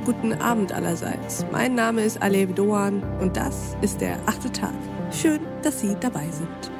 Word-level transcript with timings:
guten 0.00 0.32
Abend 0.32 0.72
allerseits. 0.72 1.44
Mein 1.52 1.74
Name 1.74 2.02
ist 2.04 2.22
Alev 2.22 2.54
Doan 2.54 3.02
und 3.20 3.36
das 3.36 3.76
ist 3.82 4.00
der 4.00 4.18
achte 4.26 4.50
Tag. 4.50 4.74
Schön, 5.12 5.40
dass 5.62 5.80
Sie 5.80 5.96
dabei 6.00 6.26
sind. 6.30 6.70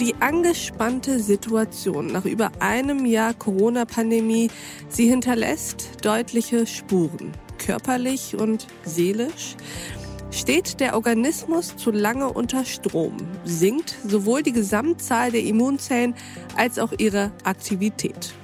Die 0.00 0.14
angespannte 0.20 1.18
Situation 1.18 2.06
nach 2.06 2.24
über 2.24 2.52
einem 2.60 3.04
Jahr 3.04 3.34
Corona-Pandemie, 3.34 4.48
sie 4.88 5.08
hinterlässt 5.08 6.04
deutliche 6.04 6.66
Spuren, 6.66 7.32
körperlich 7.58 8.36
und 8.36 8.68
seelisch. 8.84 9.56
Steht 10.30 10.78
der 10.78 10.94
Organismus 10.94 11.76
zu 11.76 11.90
lange 11.90 12.32
unter 12.32 12.64
Strom, 12.64 13.16
sinkt 13.44 13.96
sowohl 14.06 14.42
die 14.42 14.52
Gesamtzahl 14.52 15.32
der 15.32 15.42
Immunzellen 15.42 16.14
als 16.56 16.78
auch 16.78 16.92
ihre 16.96 17.32
Aktivität. 17.42 18.34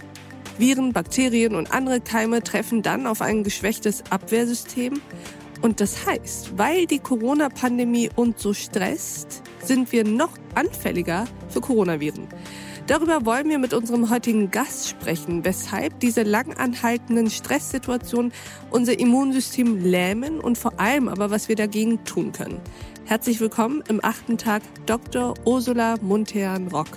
Viren, 0.59 0.93
Bakterien 0.93 1.55
und 1.55 1.73
andere 1.73 2.01
Keime 2.01 2.43
treffen 2.43 2.83
dann 2.83 3.07
auf 3.07 3.21
ein 3.21 3.43
geschwächtes 3.43 4.05
Abwehrsystem. 4.11 5.01
Und 5.63 5.81
das 5.81 6.07
heißt, 6.07 6.59
weil 6.59 6.87
die 6.87 6.99
Corona-Pandemie 6.99 8.11
uns 8.15 8.43
so 8.43 8.53
stresst, 8.53 9.43
sind 9.65 9.91
wir 9.93 10.05
noch 10.05 10.37
anfälliger 10.55 11.25
für 11.49 11.61
Coronaviren. 11.61 12.29
Darüber 12.87 13.25
wollen 13.25 13.49
wir 13.49 13.59
mit 13.59 13.73
unserem 13.73 14.11
heutigen 14.11 14.51
Gast 14.51 14.91
sprechen, 14.91 15.43
weshalb 15.45 16.01
diese 16.01 16.23
langanhaltenden 16.23 17.31
Stresssituationen 17.31 18.31
unser 18.71 18.99
Immunsystem 18.99 19.83
lähmen 19.83 20.39
und 20.39 20.59
vor 20.59 20.79
allem 20.79 21.09
aber, 21.09 21.31
was 21.31 21.49
wir 21.49 21.57
dagegen 21.57 22.05
tun 22.05 22.33
können. 22.33 22.61
Herzlich 23.07 23.41
willkommen 23.41 23.83
im 23.89 24.05
achten 24.05 24.37
Tag 24.37 24.63
Dr. 24.85 25.35
Ursula 25.47 25.97
Muntean-Rock. 26.03 26.89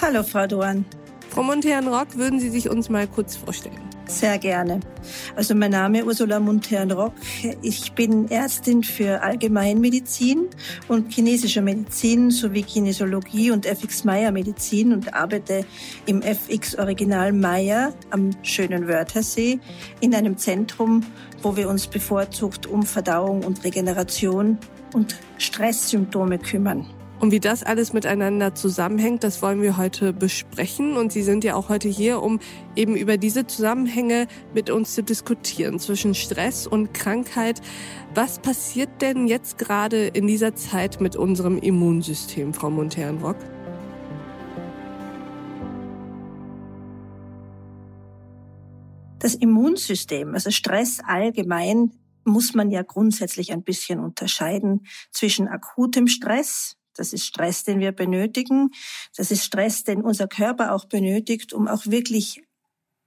Hallo, 0.00 0.22
Frau 0.22 0.46
Doan. 0.46 0.84
Frau 1.30 1.44
Montern-Rock, 1.44 2.16
würden 2.16 2.40
Sie 2.40 2.50
sich 2.50 2.68
uns 2.68 2.88
mal 2.88 3.06
kurz 3.06 3.36
vorstellen? 3.36 3.78
Sehr 4.06 4.36
gerne. 4.38 4.80
Also 5.36 5.54
mein 5.54 5.70
Name 5.70 6.00
ist 6.00 6.06
Ursula 6.06 6.40
Montern-Rock. 6.40 7.12
Ich 7.62 7.92
bin 7.92 8.28
Ärztin 8.28 8.82
für 8.82 9.22
Allgemeinmedizin 9.22 10.48
und 10.88 11.12
chinesische 11.12 11.62
Medizin 11.62 12.32
sowie 12.32 12.64
Kinesiologie 12.64 13.52
und 13.52 13.64
FX 13.64 14.02
Meyer 14.02 14.32
Medizin 14.32 14.92
und 14.92 15.14
arbeite 15.14 15.64
im 16.06 16.20
FX 16.20 16.76
Original 16.76 17.32
Meyer 17.32 17.92
am 18.10 18.30
schönen 18.42 18.88
Wörthersee 18.88 19.60
in 20.00 20.12
einem 20.12 20.36
Zentrum, 20.36 21.04
wo 21.42 21.56
wir 21.56 21.68
uns 21.68 21.86
bevorzugt 21.86 22.66
um 22.66 22.82
Verdauung 22.82 23.44
und 23.44 23.62
Regeneration 23.62 24.58
und 24.92 25.14
Stresssymptome 25.38 26.40
kümmern. 26.40 26.86
Und 27.20 27.32
wie 27.32 27.40
das 27.40 27.62
alles 27.62 27.92
miteinander 27.92 28.54
zusammenhängt, 28.54 29.24
das 29.24 29.42
wollen 29.42 29.60
wir 29.60 29.76
heute 29.76 30.14
besprechen. 30.14 30.96
Und 30.96 31.12
Sie 31.12 31.22
sind 31.22 31.44
ja 31.44 31.54
auch 31.54 31.68
heute 31.68 31.86
hier, 31.86 32.22
um 32.22 32.40
eben 32.74 32.96
über 32.96 33.18
diese 33.18 33.46
Zusammenhänge 33.46 34.26
mit 34.54 34.70
uns 34.70 34.94
zu 34.94 35.02
diskutieren 35.02 35.78
zwischen 35.78 36.14
Stress 36.14 36.66
und 36.66 36.94
Krankheit. 36.94 37.60
Was 38.14 38.38
passiert 38.38 39.02
denn 39.02 39.26
jetzt 39.26 39.58
gerade 39.58 40.06
in 40.06 40.26
dieser 40.26 40.54
Zeit 40.54 41.02
mit 41.02 41.14
unserem 41.14 41.58
Immunsystem, 41.58 42.54
Frau 42.54 42.70
Monternrock? 42.70 43.36
Das 49.18 49.34
Immunsystem, 49.34 50.32
also 50.32 50.50
Stress 50.50 51.00
allgemein, 51.06 51.92
muss 52.24 52.54
man 52.54 52.70
ja 52.70 52.80
grundsätzlich 52.82 53.52
ein 53.52 53.62
bisschen 53.62 54.00
unterscheiden 54.00 54.86
zwischen 55.10 55.48
akutem 55.48 56.06
Stress, 56.06 56.79
das 56.94 57.12
ist 57.12 57.24
Stress, 57.24 57.64
den 57.64 57.80
wir 57.80 57.92
benötigen. 57.92 58.70
Das 59.16 59.30
ist 59.30 59.44
Stress, 59.44 59.84
den 59.84 60.02
unser 60.02 60.28
Körper 60.28 60.74
auch 60.74 60.84
benötigt, 60.86 61.52
um 61.52 61.68
auch 61.68 61.86
wirklich 61.86 62.42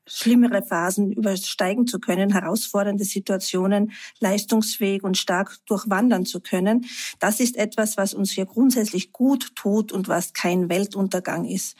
schlimmere 0.08 0.64
Phasen 0.64 1.12
übersteigen 1.14 1.88
zu 1.88 2.00
können, 2.00 2.34
herausfordernde 2.34 3.06
Situationen 3.06 3.94
leistungsfähig 4.20 5.04
und 5.04 5.18
stark 5.18 5.58
durchwandern 5.66 6.26
zu 6.26 6.42
können. 6.42 6.86
Das 7.20 7.40
ist 7.40 7.56
etwas, 7.56 7.98
was 7.98 8.14
uns 8.14 8.32
hier 8.32 8.46
grundsätzlich 8.46 9.12
gut 9.12 9.56
tut 9.56 9.92
und 9.92 10.08
was 10.08 10.34
kein 10.34 10.70
Weltuntergang 10.70 11.46
ist. 11.46 11.78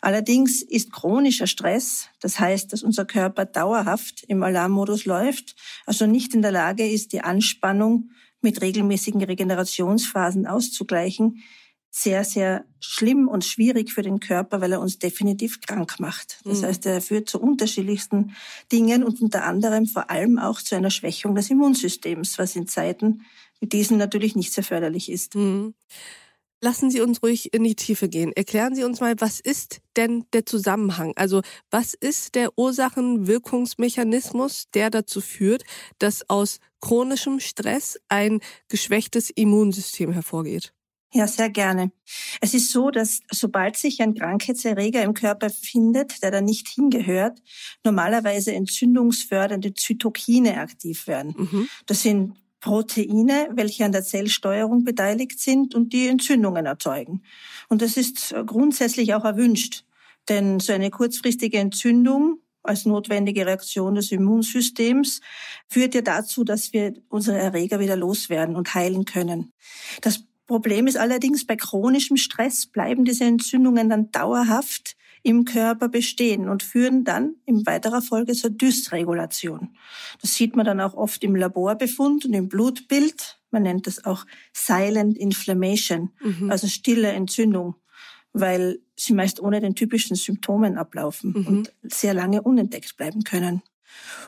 Allerdings 0.00 0.62
ist 0.62 0.92
chronischer 0.92 1.46
Stress, 1.46 2.08
das 2.20 2.38
heißt, 2.38 2.72
dass 2.72 2.82
unser 2.82 3.04
Körper 3.04 3.44
dauerhaft 3.44 4.24
im 4.28 4.42
Alarmmodus 4.42 5.04
läuft, 5.04 5.56
also 5.84 6.06
nicht 6.06 6.34
in 6.34 6.42
der 6.42 6.52
Lage 6.52 6.88
ist, 6.88 7.12
die 7.12 7.22
Anspannung 7.22 8.10
mit 8.44 8.62
regelmäßigen 8.62 9.24
Regenerationsphasen 9.24 10.46
auszugleichen, 10.46 11.42
sehr, 11.90 12.24
sehr 12.24 12.64
schlimm 12.80 13.28
und 13.28 13.44
schwierig 13.44 13.92
für 13.92 14.02
den 14.02 14.18
Körper, 14.18 14.60
weil 14.60 14.72
er 14.72 14.80
uns 14.80 14.98
definitiv 14.98 15.60
krank 15.60 16.00
macht. 16.00 16.40
Das 16.44 16.60
mhm. 16.60 16.66
heißt, 16.66 16.86
er 16.86 17.00
führt 17.00 17.28
zu 17.28 17.40
unterschiedlichsten 17.40 18.34
Dingen 18.72 19.04
und 19.04 19.20
unter 19.20 19.44
anderem 19.44 19.86
vor 19.86 20.10
allem 20.10 20.38
auch 20.38 20.60
zu 20.60 20.74
einer 20.74 20.90
Schwächung 20.90 21.34
des 21.34 21.50
Immunsystems, 21.50 22.38
was 22.38 22.56
in 22.56 22.66
Zeiten 22.66 23.22
wie 23.60 23.66
diesen 23.66 23.96
natürlich 23.96 24.34
nicht 24.34 24.52
sehr 24.52 24.64
förderlich 24.64 25.10
ist. 25.10 25.34
Mhm. 25.34 25.74
Lassen 26.64 26.90
Sie 26.90 27.00
uns 27.02 27.22
ruhig 27.22 27.52
in 27.52 27.62
die 27.62 27.76
Tiefe 27.76 28.08
gehen. 28.08 28.32
Erklären 28.32 28.74
Sie 28.74 28.84
uns 28.84 29.00
mal, 29.00 29.16
was 29.18 29.38
ist 29.38 29.82
denn 29.98 30.24
der 30.32 30.46
Zusammenhang? 30.46 31.12
Also 31.14 31.42
was 31.70 31.92
ist 31.92 32.36
der 32.36 32.58
Ursachenwirkungsmechanismus, 32.58 34.70
der 34.72 34.88
dazu 34.88 35.20
führt, 35.20 35.64
dass 35.98 36.30
aus 36.30 36.60
chronischem 36.80 37.38
Stress 37.38 38.00
ein 38.08 38.40
geschwächtes 38.68 39.28
Immunsystem 39.28 40.10
hervorgeht? 40.10 40.72
Ja, 41.12 41.26
sehr 41.26 41.50
gerne. 41.50 41.92
Es 42.40 42.54
ist 42.54 42.72
so, 42.72 42.90
dass 42.90 43.20
sobald 43.30 43.76
sich 43.76 44.00
ein 44.00 44.14
Krankheitserreger 44.14 45.02
im 45.02 45.12
Körper 45.12 45.50
findet, 45.50 46.22
der 46.22 46.30
da 46.30 46.40
nicht 46.40 46.68
hingehört, 46.68 47.42
normalerweise 47.84 48.54
entzündungsfördernde 48.54 49.74
Zytokine 49.74 50.56
aktiv 50.56 51.08
werden. 51.08 51.34
Mhm. 51.36 51.68
Das 51.84 52.00
sind 52.00 52.38
Proteine, 52.64 53.50
welche 53.52 53.84
an 53.84 53.92
der 53.92 54.04
Zellsteuerung 54.04 54.84
beteiligt 54.84 55.38
sind 55.38 55.74
und 55.74 55.92
die 55.92 56.08
Entzündungen 56.08 56.64
erzeugen. 56.64 57.22
Und 57.68 57.82
das 57.82 57.98
ist 57.98 58.34
grundsätzlich 58.46 59.12
auch 59.12 59.26
erwünscht, 59.26 59.84
denn 60.30 60.60
so 60.60 60.72
eine 60.72 60.88
kurzfristige 60.88 61.58
Entzündung 61.58 62.38
als 62.62 62.86
notwendige 62.86 63.44
Reaktion 63.44 63.96
des 63.96 64.10
Immunsystems 64.12 65.20
führt 65.68 65.94
ja 65.94 66.00
dazu, 66.00 66.42
dass 66.42 66.72
wir 66.72 66.94
unsere 67.10 67.36
Erreger 67.36 67.80
wieder 67.80 67.96
loswerden 67.96 68.56
und 68.56 68.74
heilen 68.74 69.04
können. 69.04 69.52
Das 70.00 70.24
Problem 70.46 70.86
ist 70.86 70.96
allerdings, 70.96 71.44
bei 71.44 71.56
chronischem 71.56 72.16
Stress 72.16 72.64
bleiben 72.64 73.04
diese 73.04 73.24
Entzündungen 73.24 73.90
dann 73.90 74.10
dauerhaft 74.10 74.96
im 75.24 75.46
Körper 75.46 75.88
bestehen 75.88 76.48
und 76.48 76.62
führen 76.62 77.02
dann 77.02 77.36
in 77.46 77.66
weiterer 77.66 78.02
Folge 78.02 78.34
zur 78.34 78.50
Dysregulation. 78.50 79.74
Das 80.20 80.34
sieht 80.34 80.54
man 80.54 80.66
dann 80.66 80.80
auch 80.80 80.94
oft 80.94 81.24
im 81.24 81.34
Laborbefund 81.34 82.26
und 82.26 82.34
im 82.34 82.48
Blutbild. 82.48 83.40
Man 83.50 83.62
nennt 83.62 83.86
das 83.86 84.04
auch 84.04 84.26
Silent 84.52 85.16
Inflammation, 85.16 86.10
mhm. 86.20 86.50
also 86.50 86.68
stille 86.68 87.10
Entzündung, 87.12 87.74
weil 88.34 88.80
sie 88.96 89.14
meist 89.14 89.40
ohne 89.40 89.60
den 89.60 89.74
typischen 89.74 90.14
Symptomen 90.14 90.76
ablaufen 90.76 91.32
mhm. 91.32 91.46
und 91.46 91.72
sehr 91.82 92.12
lange 92.12 92.42
unentdeckt 92.42 92.96
bleiben 92.98 93.24
können. 93.24 93.62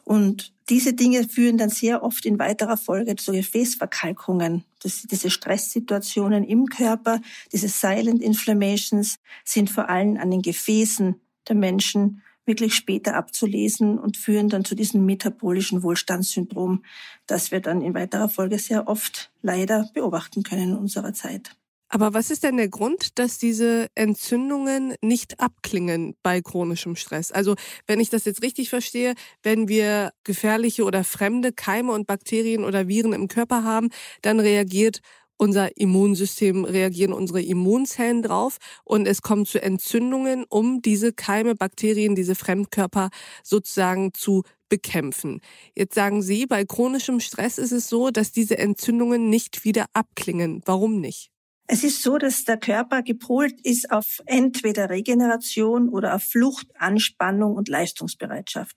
Und 0.05 0.53
diese 0.69 0.95
Dinge 0.95 1.29
führen 1.29 1.59
dann 1.59 1.71
sehr 1.71 2.03
oft 2.03 2.27
in 2.27 2.39
weiterer 2.39 2.77
Folge 2.77 3.17
zu 3.17 3.33
Gefäßverkalkungen. 3.33 4.65
Das, 4.83 5.03
diese 5.03 5.31
Stresssituationen 5.31 6.45
im 6.45 6.67
Körper, 6.67 7.21
diese 7.53 7.69
Silent 7.69 8.23
Inflammations 8.23 9.19
sind 9.45 9.71
vor 9.71 9.89
allem 9.89 10.17
an 10.17 10.31
den 10.31 10.43
Gefäßen 10.43 11.21
der 11.49 11.57
Menschen 11.57 12.23
wirklich 12.47 12.75
später 12.75 13.15
abzulesen 13.15 13.99
und 13.99 14.17
führen 14.17 14.49
dann 14.49 14.65
zu 14.65 14.75
diesem 14.75 15.05
metabolischen 15.05 15.83
Wohlstandssyndrom, 15.83 16.85
das 17.27 17.51
wir 17.51 17.61
dann 17.61 17.83
in 17.83 17.95
weiterer 17.95 18.29
Folge 18.29 18.59
sehr 18.59 18.89
oft 18.89 19.33
leider 19.43 19.91
beobachten 19.93 20.45
können 20.45 20.71
in 20.71 20.77
unserer 20.77 21.13
Zeit. 21.13 21.57
Aber 21.89 22.15
was 22.15 22.31
ist 22.31 22.43
denn 22.43 22.57
der 22.57 22.69
Grund, 22.69 23.19
dass 23.19 23.39
diese 23.39 23.87
Entzündungen 23.95 24.95
nicht 25.03 25.39
abklingen 25.41 26.17
bei 26.23 26.41
chronischem 26.41 26.97
Stress? 26.97 27.31
Also, 27.31 27.55
wenn 27.87 28.01
ich 28.01 28.11
das 28.11 28.25
jetzt 28.25 28.43
richtig 28.43 28.71
verstehe, 28.71 29.15
wenn 29.43 29.69
wir 29.69 30.11
gefährliche 30.25 30.85
oder 30.85 31.05
fremde 31.05 31.53
Keime 31.53 31.93
und 31.93 32.07
Bakterien 32.09 32.65
oder 32.65 32.89
Viren 32.89 33.13
im 33.13 33.29
Körper 33.29 33.63
haben, 33.63 33.91
dann 34.23 34.41
reagiert 34.41 35.01
unser 35.39 35.77
Immunsystem, 35.77 36.65
reagieren 36.65 37.13
unsere 37.13 37.43
Immunzellen 37.43 38.23
drauf 38.23 38.57
und 38.85 39.07
es 39.07 39.23
kommt 39.23 39.49
zu 39.49 39.63
Entzündungen, 39.63 40.45
um 40.49 40.81
diese 40.83 41.13
Keime, 41.13 41.55
Bakterien, 41.55 42.15
diese 42.15 42.35
Fremdkörper 42.35 43.11
sozusagen 43.45 44.13
zu 44.15 44.43
bekämpfen. 44.69 45.41
Jetzt 45.77 45.95
sagen 45.95 46.23
Sie, 46.23 46.47
bei 46.47 46.65
chronischem 46.65 47.21
Stress 47.21 47.59
ist 47.59 47.73
es 47.73 47.89
so, 47.89 48.11
dass 48.11 48.33
diese 48.33 48.59
Entzündungen 48.59 49.29
nicht 49.31 49.65
wieder 49.65 49.87
abklingen. 49.93 50.63
Warum 50.65 51.01
nicht? 51.01 51.31
Es 51.69 51.83
ist 51.83 52.01
so, 52.03 52.17
dass 52.17 52.45
der 52.45 52.59
Körper 52.59 53.03
gepolt 53.03 53.61
ist 53.63 53.91
auf 53.91 54.23
entweder 54.27 54.89
Regeneration 54.89 55.89
oder 55.89 56.15
auf 56.15 56.23
Flucht, 56.23 56.69
Anspannung 56.79 57.57
und 57.57 57.69
Leistungsbereitschaft. 57.69 58.77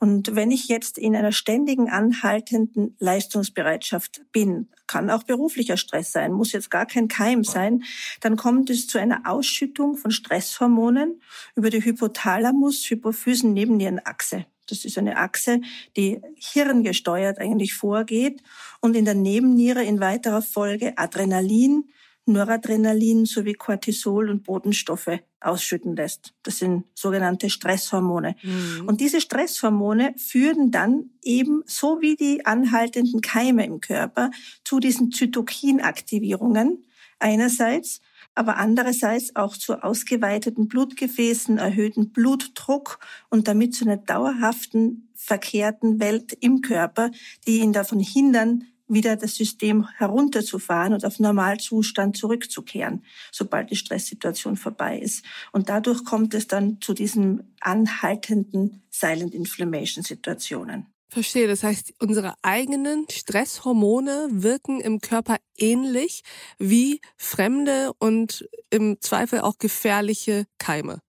Und 0.00 0.34
wenn 0.34 0.50
ich 0.50 0.66
jetzt 0.66 0.98
in 0.98 1.14
einer 1.14 1.30
ständigen 1.30 1.90
anhaltenden 1.90 2.96
Leistungsbereitschaft 2.98 4.22
bin, 4.32 4.68
kann 4.88 5.10
auch 5.10 5.22
beruflicher 5.22 5.76
Stress 5.76 6.10
sein, 6.10 6.32
muss 6.32 6.50
jetzt 6.52 6.70
gar 6.70 6.86
kein 6.86 7.06
Keim 7.06 7.44
sein, 7.44 7.84
dann 8.20 8.34
kommt 8.36 8.68
es 8.68 8.88
zu 8.88 8.98
einer 8.98 9.22
Ausschüttung 9.26 9.96
von 9.96 10.10
Stresshormonen 10.10 11.20
über 11.54 11.70
die 11.70 11.84
Hypothalamus-Hypophysen-Nebennierenachse. 11.84 14.46
Das 14.66 14.84
ist 14.84 14.98
eine 14.98 15.18
Achse, 15.18 15.60
die 15.96 16.20
hirngesteuert 16.36 17.38
eigentlich 17.38 17.74
vorgeht 17.74 18.42
und 18.80 18.96
in 18.96 19.04
der 19.04 19.14
Nebenniere 19.14 19.84
in 19.84 20.00
weiterer 20.00 20.42
Folge 20.42 20.96
Adrenalin, 20.96 21.84
Noradrenalin 22.26 23.26
sowie 23.26 23.54
Cortisol 23.54 24.30
und 24.30 24.44
Botenstoffe 24.44 25.20
ausschütten 25.40 25.94
lässt. 25.94 26.32
Das 26.42 26.58
sind 26.58 26.84
sogenannte 26.94 27.50
Stresshormone. 27.50 28.36
Mhm. 28.42 28.88
Und 28.88 29.00
diese 29.00 29.20
Stresshormone 29.20 30.14
führen 30.16 30.70
dann 30.70 31.10
eben, 31.22 31.62
so 31.66 32.00
wie 32.00 32.16
die 32.16 32.46
anhaltenden 32.46 33.20
Keime 33.20 33.66
im 33.66 33.80
Körper, 33.80 34.30
zu 34.64 34.80
diesen 34.80 35.12
Zytokinaktivierungen 35.12 36.84
einerseits, 37.18 38.00
aber 38.34 38.56
andererseits 38.56 39.36
auch 39.36 39.56
zu 39.56 39.82
ausgeweiteten 39.82 40.66
Blutgefäßen, 40.66 41.58
erhöhten 41.58 42.10
Blutdruck 42.10 42.98
und 43.30 43.46
damit 43.48 43.74
zu 43.74 43.84
einer 43.84 43.96
dauerhaften 43.96 45.08
verkehrten 45.14 46.00
Welt 46.00 46.36
im 46.40 46.60
Körper, 46.60 47.10
die 47.46 47.58
ihn 47.58 47.72
davon 47.72 48.00
hindern, 48.00 48.64
wieder 48.86 49.16
das 49.16 49.34
System 49.34 49.88
herunterzufahren 49.96 50.92
und 50.92 51.04
auf 51.04 51.18
Normalzustand 51.18 52.16
zurückzukehren, 52.16 53.04
sobald 53.32 53.70
die 53.70 53.76
Stresssituation 53.76 54.56
vorbei 54.56 54.98
ist. 54.98 55.24
Und 55.52 55.68
dadurch 55.68 56.04
kommt 56.04 56.34
es 56.34 56.46
dann 56.46 56.80
zu 56.80 56.94
diesen 56.94 57.54
anhaltenden 57.60 58.82
Silent 58.90 59.34
Inflammation 59.34 60.04
Situationen. 60.04 60.86
Verstehe. 61.14 61.46
Das 61.46 61.62
heißt, 61.62 61.94
unsere 62.00 62.34
eigenen 62.42 63.06
Stresshormone 63.08 64.28
wirken 64.30 64.80
im 64.80 65.00
Körper 65.00 65.36
ähnlich 65.56 66.22
wie 66.58 67.00
fremde 67.16 67.92
und 68.00 68.48
im 68.70 69.00
Zweifel 69.00 69.40
auch 69.40 69.58
gefährliche 69.58 70.46
Keime. 70.58 71.03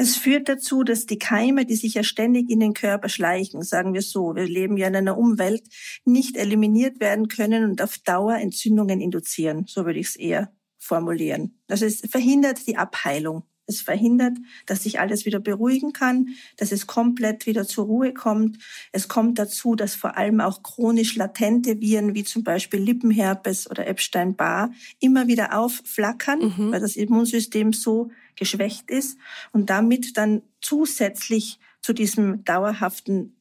Es 0.00 0.16
führt 0.16 0.48
dazu, 0.48 0.84
dass 0.84 1.06
die 1.06 1.18
Keime, 1.18 1.66
die 1.66 1.74
sich 1.74 1.94
ja 1.94 2.04
ständig 2.04 2.50
in 2.50 2.60
den 2.60 2.72
Körper 2.72 3.08
schleichen, 3.08 3.62
sagen 3.62 3.94
wir 3.94 4.02
so, 4.02 4.36
wir 4.36 4.44
leben 4.44 4.76
ja 4.76 4.86
in 4.86 4.94
einer 4.94 5.18
Umwelt, 5.18 5.64
nicht 6.04 6.36
eliminiert 6.36 7.00
werden 7.00 7.26
können 7.26 7.64
und 7.64 7.82
auf 7.82 7.98
Dauer 7.98 8.36
Entzündungen 8.36 9.00
induzieren. 9.00 9.64
So 9.66 9.86
würde 9.86 9.98
ich 9.98 10.06
es 10.10 10.16
eher 10.16 10.52
formulieren. 10.78 11.58
Also 11.68 11.84
es 11.84 12.00
verhindert 12.08 12.64
die 12.68 12.76
Abheilung. 12.76 13.42
Es 13.66 13.82
verhindert, 13.82 14.38
dass 14.66 14.84
sich 14.84 15.00
alles 15.00 15.26
wieder 15.26 15.40
beruhigen 15.40 15.92
kann, 15.92 16.28
dass 16.56 16.70
es 16.70 16.86
komplett 16.86 17.46
wieder 17.46 17.66
zur 17.66 17.84
Ruhe 17.84 18.14
kommt. 18.14 18.56
Es 18.92 19.08
kommt 19.08 19.38
dazu, 19.38 19.74
dass 19.74 19.96
vor 19.96 20.16
allem 20.16 20.40
auch 20.40 20.62
chronisch 20.62 21.16
latente 21.16 21.80
Viren 21.80 22.14
wie 22.14 22.24
zum 22.24 22.44
Beispiel 22.44 22.80
Lippenherpes 22.80 23.68
oder 23.68 23.86
Epstein-Barr 23.86 24.70
immer 25.00 25.26
wieder 25.26 25.58
aufflackern, 25.58 26.38
mhm. 26.38 26.72
weil 26.72 26.80
das 26.80 26.96
Immunsystem 26.96 27.74
so 27.74 28.10
geschwächt 28.38 28.90
ist 28.90 29.18
und 29.52 29.70
damit 29.70 30.16
dann 30.16 30.42
zusätzlich 30.60 31.58
zu 31.80 31.92
diesem 31.92 32.44
dauerhaften 32.44 33.34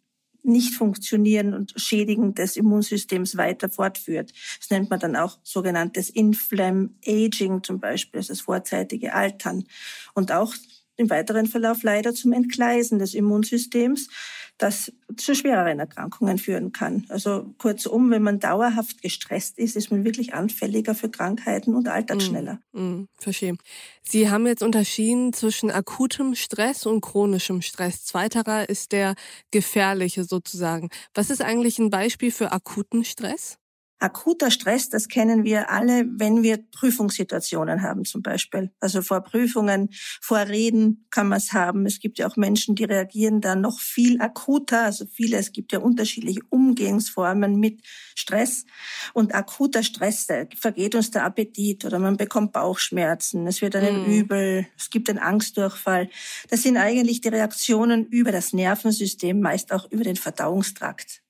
nicht-Funktionieren 0.44 1.54
und 1.54 1.74
Schädigen 1.76 2.34
des 2.34 2.56
Immunsystems 2.56 3.36
weiter 3.38 3.70
fortführt. 3.70 4.32
Das 4.60 4.70
nennt 4.70 4.90
man 4.90 5.00
dann 5.00 5.16
auch 5.16 5.40
sogenanntes 5.44 6.10
Inflam 6.10 6.96
Aging 7.06 7.64
zum 7.64 7.80
Beispiel, 7.80 8.20
also 8.20 8.32
das 8.32 8.42
vorzeitige 8.42 9.14
Altern. 9.14 9.66
Und 10.14 10.32
auch 10.32 10.54
im 10.98 11.10
weiteren 11.10 11.46
Verlauf 11.46 11.84
leider 11.84 12.14
zum 12.14 12.34
Entgleisen 12.34 13.00
des 13.00 13.14
Immunsystems, 13.14 14.10
das 14.58 14.92
zu 15.16 15.36
schwereren 15.36 15.80
Erkrankungen 15.80 16.40
führen 16.40 16.72
kann. 16.72 17.06
Also 17.10 17.54
kurzum, 17.60 18.10
wenn 18.10 18.24
man 18.24 18.40
dauerhaft 18.40 19.02
gestresst 19.02 19.60
ist, 19.60 19.76
ist 19.76 19.92
man 19.92 20.04
wirklich 20.04 20.34
anfälliger 20.34 20.96
für 20.96 21.10
Krankheiten 21.10 21.76
und 21.76 21.88
altert 21.88 22.18
mm, 22.18 22.22
schneller. 22.22 22.60
Mm, 22.74 23.04
verstehe. 23.20 23.56
Sie 24.02 24.30
haben 24.30 24.48
jetzt 24.48 24.64
unterschieden 24.64 25.32
zwischen 25.32 25.70
akutem 25.70 26.34
Stress 26.34 26.88
und 26.88 27.02
chronischem 27.02 27.62
Stress. 27.62 28.04
Zweiterer 28.04 28.68
ist 28.68 28.92
der 28.92 29.14
gefährliche 29.52 30.24
sozusagen. 30.24 30.90
Was 31.14 31.30
ist 31.30 31.42
eigentlich 31.42 31.78
ein 31.78 31.92
Beispiel 31.92 32.32
für 32.32 32.52
akuten 32.52 33.04
Stress? 33.04 33.60
Akuter 34.00 34.52
Stress, 34.52 34.90
das 34.90 35.08
kennen 35.08 35.44
wir 35.44 35.72
alle, 35.72 36.06
wenn 36.08 36.44
wir 36.44 36.58
Prüfungssituationen 36.58 37.82
haben 37.82 38.06
zum 38.06 38.22
Beispiel. 38.22 38.72
Also 38.80 39.02
vor 39.02 39.22
Prüfungen, 39.22 39.90
vor 40.22 40.40
Reden 40.40 41.08
kann 41.10 41.28
man 41.28 41.40
es 41.40 41.54
haben. 41.54 41.86
Es 41.88 42.00
gibt 42.00 42.20
ja 42.20 42.28
auch 42.28 42.36
Menschen, 42.36 42.76
die 42.76 42.84
reagieren 42.84 43.42
da 43.42 43.56
noch 43.56 43.80
viel 43.80 44.22
akuter. 44.22 44.84
Also 44.84 45.06
viele, 45.12 45.38
es 45.38 45.52
gibt 45.52 45.72
ja 45.72 45.80
unterschiedliche 45.80 46.42
Umgehungsformen 46.50 47.60
mit 47.60 47.82
Stress. 48.16 48.66
Und 49.14 49.34
akuter 49.34 49.82
Stress, 49.82 50.28
da 50.28 50.46
vergeht 50.56 50.94
uns 50.94 51.10
der 51.10 51.26
Appetit 51.26 51.84
oder 51.84 51.98
man 51.98 52.18
bekommt 52.18 52.54
Bauchschmerzen, 52.54 53.48
es 53.48 53.62
wird 53.62 53.76
einem 53.76 54.04
mm. 54.04 54.12
übel, 54.12 54.68
es 54.78 54.92
gibt 54.92 55.10
einen 55.10 55.20
Angstdurchfall. 55.20 56.10
Das 56.50 56.62
sind 56.62 56.78
eigentlich 56.78 57.22
die 57.22 57.30
Reaktionen 57.30 58.06
über 58.06 58.32
das 58.32 58.54
Nervensystem, 58.54 59.40
meist 59.40 59.74
auch 59.74 59.90
über 59.92 60.04
den 60.04 60.16
Verdauungstrakt 60.16 61.24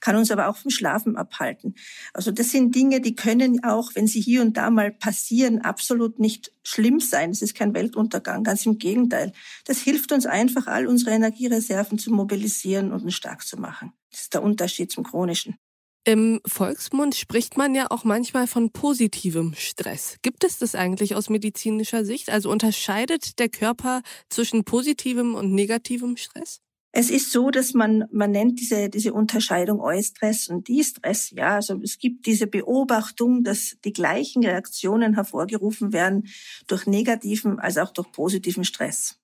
kann 0.00 0.16
uns 0.16 0.30
aber 0.30 0.48
auch 0.48 0.56
vom 0.56 0.70
Schlafen 0.70 1.16
abhalten. 1.16 1.74
Also 2.12 2.30
das 2.30 2.50
sind 2.50 2.74
Dinge, 2.74 3.00
die 3.00 3.14
können 3.14 3.62
auch, 3.64 3.94
wenn 3.94 4.06
sie 4.06 4.20
hier 4.20 4.42
und 4.42 4.56
da 4.56 4.70
mal 4.70 4.90
passieren, 4.90 5.60
absolut 5.60 6.18
nicht 6.18 6.52
schlimm 6.62 7.00
sein. 7.00 7.30
Es 7.30 7.42
ist 7.42 7.54
kein 7.54 7.74
Weltuntergang, 7.74 8.44
ganz 8.44 8.66
im 8.66 8.78
Gegenteil. 8.78 9.32
Das 9.64 9.80
hilft 9.80 10.12
uns 10.12 10.26
einfach, 10.26 10.66
all 10.66 10.86
unsere 10.86 11.12
Energiereserven 11.12 11.98
zu 11.98 12.10
mobilisieren 12.10 12.92
und 12.92 13.10
stark 13.12 13.46
zu 13.46 13.56
machen. 13.58 13.92
Das 14.10 14.22
ist 14.22 14.34
der 14.34 14.42
Unterschied 14.42 14.90
zum 14.90 15.04
chronischen. 15.04 15.56
Im 16.06 16.42
Volksmund 16.46 17.14
spricht 17.14 17.56
man 17.56 17.74
ja 17.74 17.86
auch 17.90 18.04
manchmal 18.04 18.46
von 18.46 18.70
positivem 18.70 19.54
Stress. 19.56 20.18
Gibt 20.20 20.44
es 20.44 20.58
das 20.58 20.74
eigentlich 20.74 21.14
aus 21.14 21.30
medizinischer 21.30 22.04
Sicht? 22.04 22.28
Also 22.28 22.50
unterscheidet 22.50 23.38
der 23.38 23.48
Körper 23.48 24.02
zwischen 24.28 24.64
positivem 24.64 25.34
und 25.34 25.52
negativem 25.52 26.18
Stress? 26.18 26.60
Es 26.96 27.10
ist 27.10 27.32
so, 27.32 27.50
dass 27.50 27.74
man, 27.74 28.04
man 28.12 28.30
nennt 28.30 28.60
diese, 28.60 28.88
diese 28.88 29.12
Unterscheidung 29.12 29.80
Eustress 29.80 30.46
und 30.46 30.68
Distress. 30.68 31.32
Ja, 31.32 31.56
also 31.56 31.80
es 31.82 31.98
gibt 31.98 32.24
diese 32.24 32.46
Beobachtung, 32.46 33.42
dass 33.42 33.76
die 33.84 33.92
gleichen 33.92 34.44
Reaktionen 34.44 35.14
hervorgerufen 35.14 35.92
werden 35.92 36.28
durch 36.68 36.86
negativen 36.86 37.58
als 37.58 37.78
auch 37.78 37.90
durch 37.90 38.12
positiven 38.12 38.62
Stress. 38.62 39.18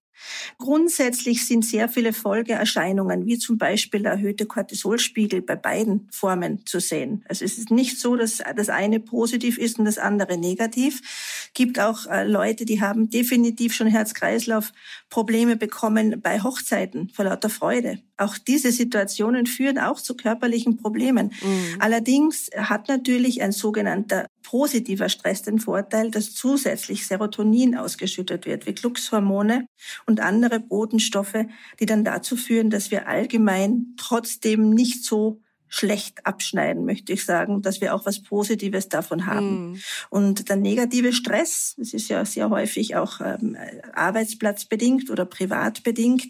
Grundsätzlich 0.59 1.47
sind 1.47 1.65
sehr 1.65 1.89
viele 1.89 2.13
Folgeerscheinungen, 2.13 3.27
wie 3.27 3.39
zum 3.39 3.59
Beispiel 3.59 4.03
der 4.03 4.13
erhöhte 4.13 4.47
Cortisolspiegel 4.47 5.43
bei 5.43 5.57
beiden 5.57 6.09
Formen 6.11 6.67
zu 6.67 6.81
sehen. 6.81 7.25
Also 7.29 7.45
es 7.45 7.59
ist 7.59 7.71
nicht 7.71 7.99
so, 7.99 8.17
dass 8.17 8.43
das 8.57 8.69
eine 8.69 9.01
positiv 9.01 9.59
ist 9.59 9.79
und 9.79 9.85
das 9.85 9.99
andere 9.99 10.37
negativ. 10.37 11.51
Gibt 11.55 11.79
auch 11.79 12.07
äh, 12.07 12.27
Leute, 12.27 12.65
die 12.65 12.81
haben 12.81 13.11
definitiv 13.11 13.75
schon 13.75 13.87
Herz-Kreislauf-Probleme 13.87 15.57
bekommen 15.57 16.21
bei 16.21 16.43
Hochzeiten 16.43 17.11
vor 17.11 17.25
lauter 17.25 17.51
Freude. 17.51 18.01
Auch 18.17 18.37
diese 18.37 18.71
Situationen 18.71 19.47
führen 19.47 19.79
auch 19.79 20.01
zu 20.01 20.15
körperlichen 20.15 20.77
Problemen. 20.77 21.33
Mhm. 21.43 21.77
Allerdings 21.79 22.51
hat 22.55 22.89
natürlich 22.89 23.41
ein 23.43 23.53
sogenannter 23.53 24.27
positiver 24.51 25.09
Stress 25.09 25.43
den 25.43 25.61
Vorteil, 25.61 26.11
dass 26.11 26.35
zusätzlich 26.35 27.07
Serotonin 27.07 27.77
ausgeschüttet 27.77 28.47
wird, 28.47 28.67
wie 28.67 28.75
Glückshormone 28.75 29.67
und 30.07 30.19
andere 30.19 30.59
Botenstoffe, 30.59 31.47
die 31.79 31.87
dann 31.87 32.03
dazu 32.03 32.35
führen, 32.35 32.69
dass 32.69 32.91
wir 32.91 33.07
allgemein 33.07 33.95
trotzdem 33.97 34.71
nicht 34.71 35.05
so 35.05 35.41
schlecht 35.71 36.27
abschneiden, 36.27 36.85
möchte 36.85 37.13
ich 37.13 37.25
sagen, 37.25 37.63
dass 37.63 37.81
wir 37.81 37.95
auch 37.95 38.05
was 38.05 38.23
Positives 38.23 38.89
davon 38.89 39.25
haben. 39.25 39.73
Mm. 39.73 39.81
Und 40.11 40.49
der 40.49 40.57
negative 40.57 41.13
Stress, 41.13 41.75
das 41.79 41.95
ist 41.95 42.09
ja 42.09 42.25
sehr 42.25 42.51
häufig 42.51 42.97
auch 42.97 43.21
ähm, 43.21 43.57
arbeitsplatzbedingt 43.95 45.11
oder 45.11 45.25
privatbedingt, 45.25 46.27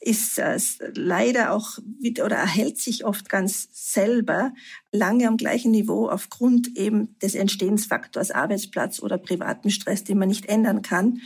ist 0.00 0.38
äh, 0.38 0.58
leider 0.94 1.52
auch 1.52 1.78
oder 2.22 2.36
erhält 2.36 2.78
sich 2.78 3.04
oft 3.04 3.28
ganz 3.28 3.68
selber 3.72 4.52
lange 4.90 5.28
am 5.28 5.36
gleichen 5.36 5.70
Niveau 5.70 6.08
aufgrund 6.08 6.76
eben 6.76 7.16
des 7.20 7.36
Entstehensfaktors 7.36 8.32
Arbeitsplatz 8.32 9.00
oder 9.00 9.18
privaten 9.18 9.70
Stress, 9.70 10.02
den 10.02 10.18
man 10.18 10.28
nicht 10.28 10.46
ändern 10.46 10.82
kann. 10.82 11.20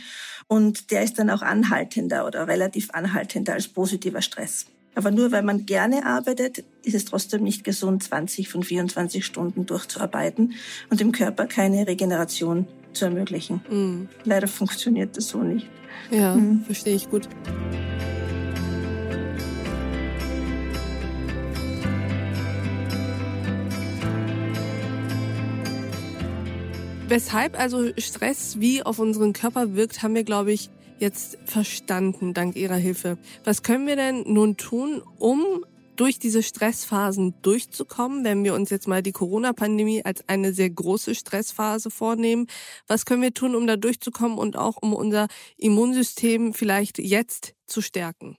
Und 0.47 0.91
der 0.91 1.01
ist 1.01 1.17
dann 1.17 1.31
auch 1.31 1.41
anhaltender 1.41 2.27
oder 2.27 2.47
relativ 2.47 2.91
anhaltender 2.91 3.53
als 3.53 3.67
positiver 3.67 4.21
Stress. 4.21 4.67
Aber 4.95 5.11
nur 5.11 5.31
weil 5.31 5.43
man 5.43 5.65
gerne 5.65 6.05
arbeitet, 6.05 6.63
ist 6.83 6.95
es 6.95 7.05
trotzdem 7.05 7.43
nicht 7.43 7.63
gesund, 7.63 8.01
20 8.03 8.47
von 8.47 8.63
24 8.63 9.25
Stunden 9.25 9.65
durchzuarbeiten 9.65 10.53
und 10.89 10.99
dem 11.01 11.11
Körper 11.11 11.45
keine 11.45 11.85
Regeneration 11.85 12.65
zu 12.93 13.05
ermöglichen. 13.05 13.61
Mm. 13.69 14.07
Leider 14.23 14.47
funktioniert 14.47 15.17
das 15.17 15.27
so 15.27 15.39
nicht. 15.39 15.67
Ja, 16.11 16.35
mm. 16.35 16.63
verstehe 16.65 16.95
ich 16.95 17.09
gut. 17.09 17.27
Weshalb 27.07 27.59
also 27.59 27.91
Stress 27.97 28.59
wie 28.59 28.81
auf 28.81 28.97
unseren 28.97 29.33
Körper 29.33 29.75
wirkt, 29.75 30.01
haben 30.01 30.15
wir, 30.15 30.23
glaube 30.23 30.51
ich, 30.51 30.71
jetzt 30.99 31.37
verstanden, 31.45 32.33
dank 32.33 32.55
Ihrer 32.55 32.75
Hilfe. 32.75 33.17
Was 33.43 33.63
können 33.63 33.87
wir 33.87 33.95
denn 33.95 34.23
nun 34.25 34.57
tun, 34.57 35.01
um 35.19 35.65
durch 35.95 36.19
diese 36.19 36.43
Stressphasen 36.43 37.35
durchzukommen, 37.41 38.23
wenn 38.23 38.43
wir 38.43 38.53
uns 38.53 38.69
jetzt 38.69 38.87
mal 38.87 39.01
die 39.01 39.11
Corona-Pandemie 39.11 40.03
als 40.03 40.27
eine 40.27 40.53
sehr 40.53 40.69
große 40.69 41.15
Stressphase 41.15 41.89
vornehmen. 41.89 42.47
Was 42.87 43.05
können 43.05 43.21
wir 43.21 43.33
tun, 43.33 43.55
um 43.55 43.67
da 43.67 43.77
durchzukommen 43.77 44.37
und 44.37 44.57
auch 44.57 44.77
um 44.81 44.93
unser 44.93 45.27
Immunsystem 45.57 46.53
vielleicht 46.53 46.99
jetzt 46.99 47.53
zu 47.65 47.81
stärken? 47.81 48.35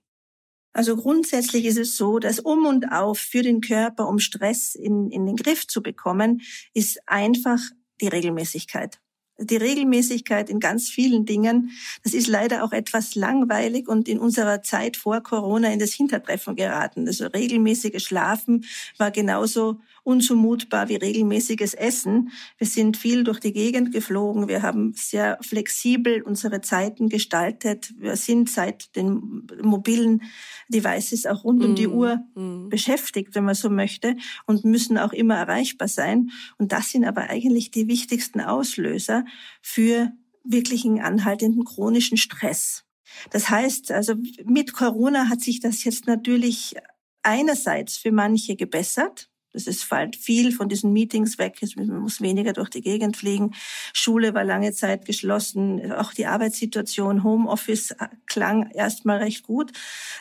Also 0.73 0.97
grundsätzlich 0.97 1.65
ist 1.65 1.79
es 1.79 1.97
so, 1.97 2.19
dass 2.19 2.39
um 2.39 2.67
und 2.67 2.93
auf 2.93 3.19
für 3.19 3.43
den 3.43 3.63
Körper, 3.63 4.07
um 4.07 4.19
Stress 4.19 4.75
in, 4.75 5.11
in 5.11 5.25
den 5.25 5.37
Griff 5.37 5.67
zu 5.67 5.83
bekommen, 5.83 6.43
ist 6.75 7.01
einfach 7.07 7.61
die 8.03 8.09
Regelmäßigkeit 8.09 9.01
die 9.39 9.57
Regelmäßigkeit 9.57 10.49
in 10.49 10.61
ganz 10.61 10.89
vielen 10.89 11.27
Dingen, 11.27 11.71
das 12.03 12.15
ist 12.15 12.27
leider 12.27 12.65
auch 12.65 12.73
etwas 12.73 13.15
langweilig 13.15 13.89
und 13.89 14.09
in 14.09 14.19
unserer 14.19 14.63
Zeit 14.63 14.97
vor 14.97 15.21
Corona 15.21 15.73
in 15.73 15.79
das 15.79 15.93
Hintertreffen 15.93 16.57
geraten. 16.57 17.07
Also 17.07 17.27
regelmäßiges 17.27 18.03
Schlafen 18.03 18.65
war 18.99 19.11
genauso 19.11 19.81
unzumutbar 20.07 20.89
wie 20.89 20.95
regelmäßiges 20.95 21.75
Essen. 21.75 22.31
Wir 22.59 22.67
sind 22.69 22.97
viel 22.97 23.25
durch 23.25 23.41
die 23.41 23.53
Gegend 23.53 23.93
geflogen. 23.93 24.47
Wir 24.47 24.63
haben 24.63 24.93
sehr 24.95 25.37
flexibel 25.43 26.23
unsere 26.23 26.61
Zeiten 26.61 27.09
gestaltet. 27.09 27.93
Wir 27.99 28.15
sind 28.15 28.49
seit 28.49 28.95
den 28.95 29.49
mobilen 29.63 30.23
Devices 30.69 31.27
auch 31.27 31.43
rund 31.43 31.59
mm. 31.59 31.65
um 31.65 31.75
die 31.75 31.89
mm, 31.89 31.93
Uhr 31.93 32.17
mm. 32.37 32.69
beschäftigt, 32.69 33.35
wenn 33.35 33.45
man 33.45 33.57
so 33.57 33.69
möchte, 33.69 34.17
und 34.47 34.65
müssen 34.65 34.97
auch 34.97 35.13
immer 35.13 35.35
erreichbar 35.35 35.89
sein. 35.89 36.31
Und 36.57 36.71
das 36.71 36.93
sind 36.93 37.05
aber 37.05 37.23
eigentlich 37.23 37.73
die 37.73 37.89
wichtigsten 37.89 38.41
Auslöser 38.41 39.25
für 39.61 40.13
wirklichen 40.45 41.01
anhaltenden 41.01 41.65
chronischen 41.65 42.17
Stress. 42.17 42.85
Das 43.31 43.51
heißt, 43.51 43.91
also 43.91 44.15
mit 44.45 44.73
Corona 44.73 45.29
hat 45.29 45.41
sich 45.41 45.59
das 45.59 45.83
jetzt 45.83 46.07
natürlich 46.07 46.77
einerseits 47.25 47.97
für 47.97 48.13
manche 48.13 48.55
gebessert. 48.55 49.29
Das 49.57 49.67
ist 49.67 49.85
fällt 49.85 50.17
viel 50.17 50.53
von 50.53 50.69
diesen 50.69 50.93
Meetings 50.93 51.39
weg. 51.39 51.59
Man 51.77 52.01
muss 52.01 52.21
weniger 52.21 52.53
durch 52.53 52.69
die 52.69 52.83
Gegend 52.83 53.17
fliegen. 53.17 53.55
Schule 53.95 54.35
war 54.35 54.45
lange 54.45 54.73
Zeit 54.73 55.07
geschlossen. 55.07 55.93
Auch 55.93 56.13
die 56.13 56.27
Arbeitssituation, 56.27 57.25
Homeoffice 57.25 57.93
äh, 57.93 58.09
klang 58.27 58.71
erstmal 58.71 59.19
recht 59.19 59.45
gut. 59.45 59.73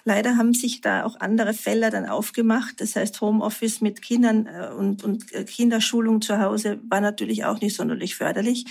Leider 0.06 0.38
haben 0.38 0.54
sich 0.54 0.80
da 0.80 1.04
auch 1.04 1.20
andere 1.20 1.54
Fälle 1.54 1.90
dann 1.90 2.06
aufgemacht. 2.06 2.80
Das 2.80 2.96
heißt, 2.96 3.20
Homeoffice 3.20 3.82
mit 3.82 4.02
Kindern 4.02 4.48
äh, 4.48 4.70
und, 4.74 5.04
und 5.04 5.34
äh, 5.34 5.44
Kinderschulung 5.44 6.22
zu 6.22 6.40
Hause 6.40 6.80
war 6.88 7.02
natürlich 7.02 7.44
auch 7.44 7.60
nicht 7.60 7.76
sonderlich 7.76 8.16
förderlich. 8.16 8.66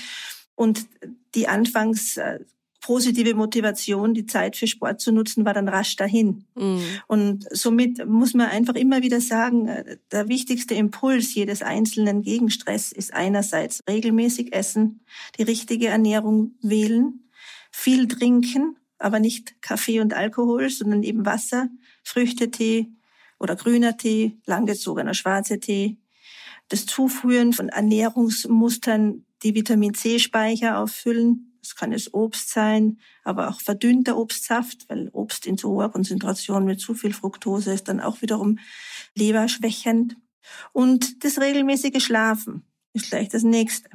Und 0.55 0.87
die 1.35 1.47
anfangs 1.47 2.17
positive 2.85 3.35
Motivation, 3.35 4.13
die 4.13 4.27
Zeit 4.27 4.57
für 4.57 4.67
Sport 4.67 5.01
zu 5.01 5.11
nutzen, 5.11 5.47
war 5.47 5.55
dann 5.55 5.69
rasch 5.69 5.97
dahin. 5.97 6.45
Mhm. 6.55 6.83
Und 7.07 7.47
somit 7.51 8.07
muss 8.07 8.35
man 8.35 8.49
einfach 8.49 8.75
immer 8.75 9.01
wieder 9.01 9.23
sagen, 9.23 9.69
äh, 9.69 9.97
der 10.13 10.29
wichtigste 10.29 10.75
Impuls 10.75 11.35
jedes 11.35 11.63
einzelnen 11.63 12.21
Gegenstress 12.21 12.93
ist 12.93 13.15
einerseits 13.15 13.81
regelmäßig 13.89 14.53
essen, 14.53 15.01
die 15.39 15.45
richtige 15.45 15.87
Ernährung 15.87 16.57
wählen, 16.61 17.25
viel 17.71 18.07
trinken, 18.07 18.77
aber 18.99 19.19
nicht 19.19 19.63
Kaffee 19.63 20.01
und 20.01 20.13
Alkohol, 20.13 20.69
sondern 20.69 21.03
eben 21.05 21.25
Wasser, 21.25 21.71
Früchtetee 22.03 22.91
oder 23.41 23.57
grüner 23.57 23.97
Tee, 23.97 24.37
langgezogener 24.45 25.15
schwarzer 25.15 25.59
Tee, 25.59 25.97
das 26.69 26.85
Zuführen 26.85 27.55
von 27.55 27.71
Ernährungsmustern, 27.71 29.25
die 29.43 29.55
Vitamin 29.55 29.95
C-Speicher 29.95 30.79
auffüllen, 30.79 31.54
es 31.65 31.77
kann 31.77 31.93
es 31.93 32.13
Obst 32.13 32.51
sein, 32.51 32.99
aber 33.23 33.49
auch 33.49 33.61
verdünnter 33.61 34.17
Obstsaft, 34.19 34.89
weil 34.89 35.09
Obst 35.13 35.47
in 35.47 35.57
zu 35.57 35.71
hoher 35.71 35.91
Konzentration 35.91 36.67
mit 36.67 36.81
zu 36.81 36.95
viel 36.95 37.15
Fructose 37.15 37.73
ist 37.73 37.89
dann 37.89 38.01
auch 38.01 38.23
wiederum 38.23 38.59
leberschwächend. 39.15 40.17
Und 40.73 41.25
das 41.25 41.41
regelmäßige 41.41 42.05
Schlafen 42.05 42.65
ist 42.93 43.09
gleich 43.09 43.29
das 43.31 43.43
nächste. 43.43 43.89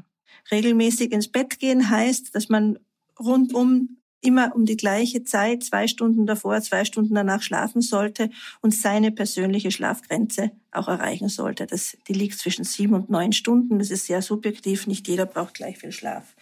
Regelmäßig 0.51 1.11
ins 1.11 1.27
Bett 1.27 1.59
gehen 1.59 1.89
heißt, 1.89 2.33
dass 2.33 2.49
man 2.49 2.79
rundum 3.19 3.99
immer 4.21 4.53
um 4.55 4.65
die 4.65 4.77
gleiche 4.77 5.23
Zeit, 5.23 5.63
zwei 5.63 5.87
Stunden 5.87 6.25
davor, 6.25 6.59
zwei 6.61 6.83
Stunden 6.85 7.15
danach 7.15 7.41
schlafen 7.41 7.81
sollte 7.81 8.29
und 8.61 8.73
seine 8.73 9.11
persönliche 9.11 9.71
Schlafgrenze 9.71 10.51
auch 10.71 10.87
erreichen 10.87 11.29
sollte. 11.29 11.65
Das, 11.65 11.97
die 12.07 12.13
liegt 12.13 12.37
zwischen 12.37 12.65
sieben 12.65 12.93
und 12.95 13.09
neun 13.09 13.31
Stunden. 13.31 13.79
Das 13.79 13.91
ist 13.91 14.07
sehr 14.07 14.21
subjektiv. 14.21 14.87
Nicht 14.87 15.07
jeder 15.07 15.25
braucht 15.25 15.53
gleich 15.53 15.77
viel 15.77 15.91
Schlaf. 15.91 16.35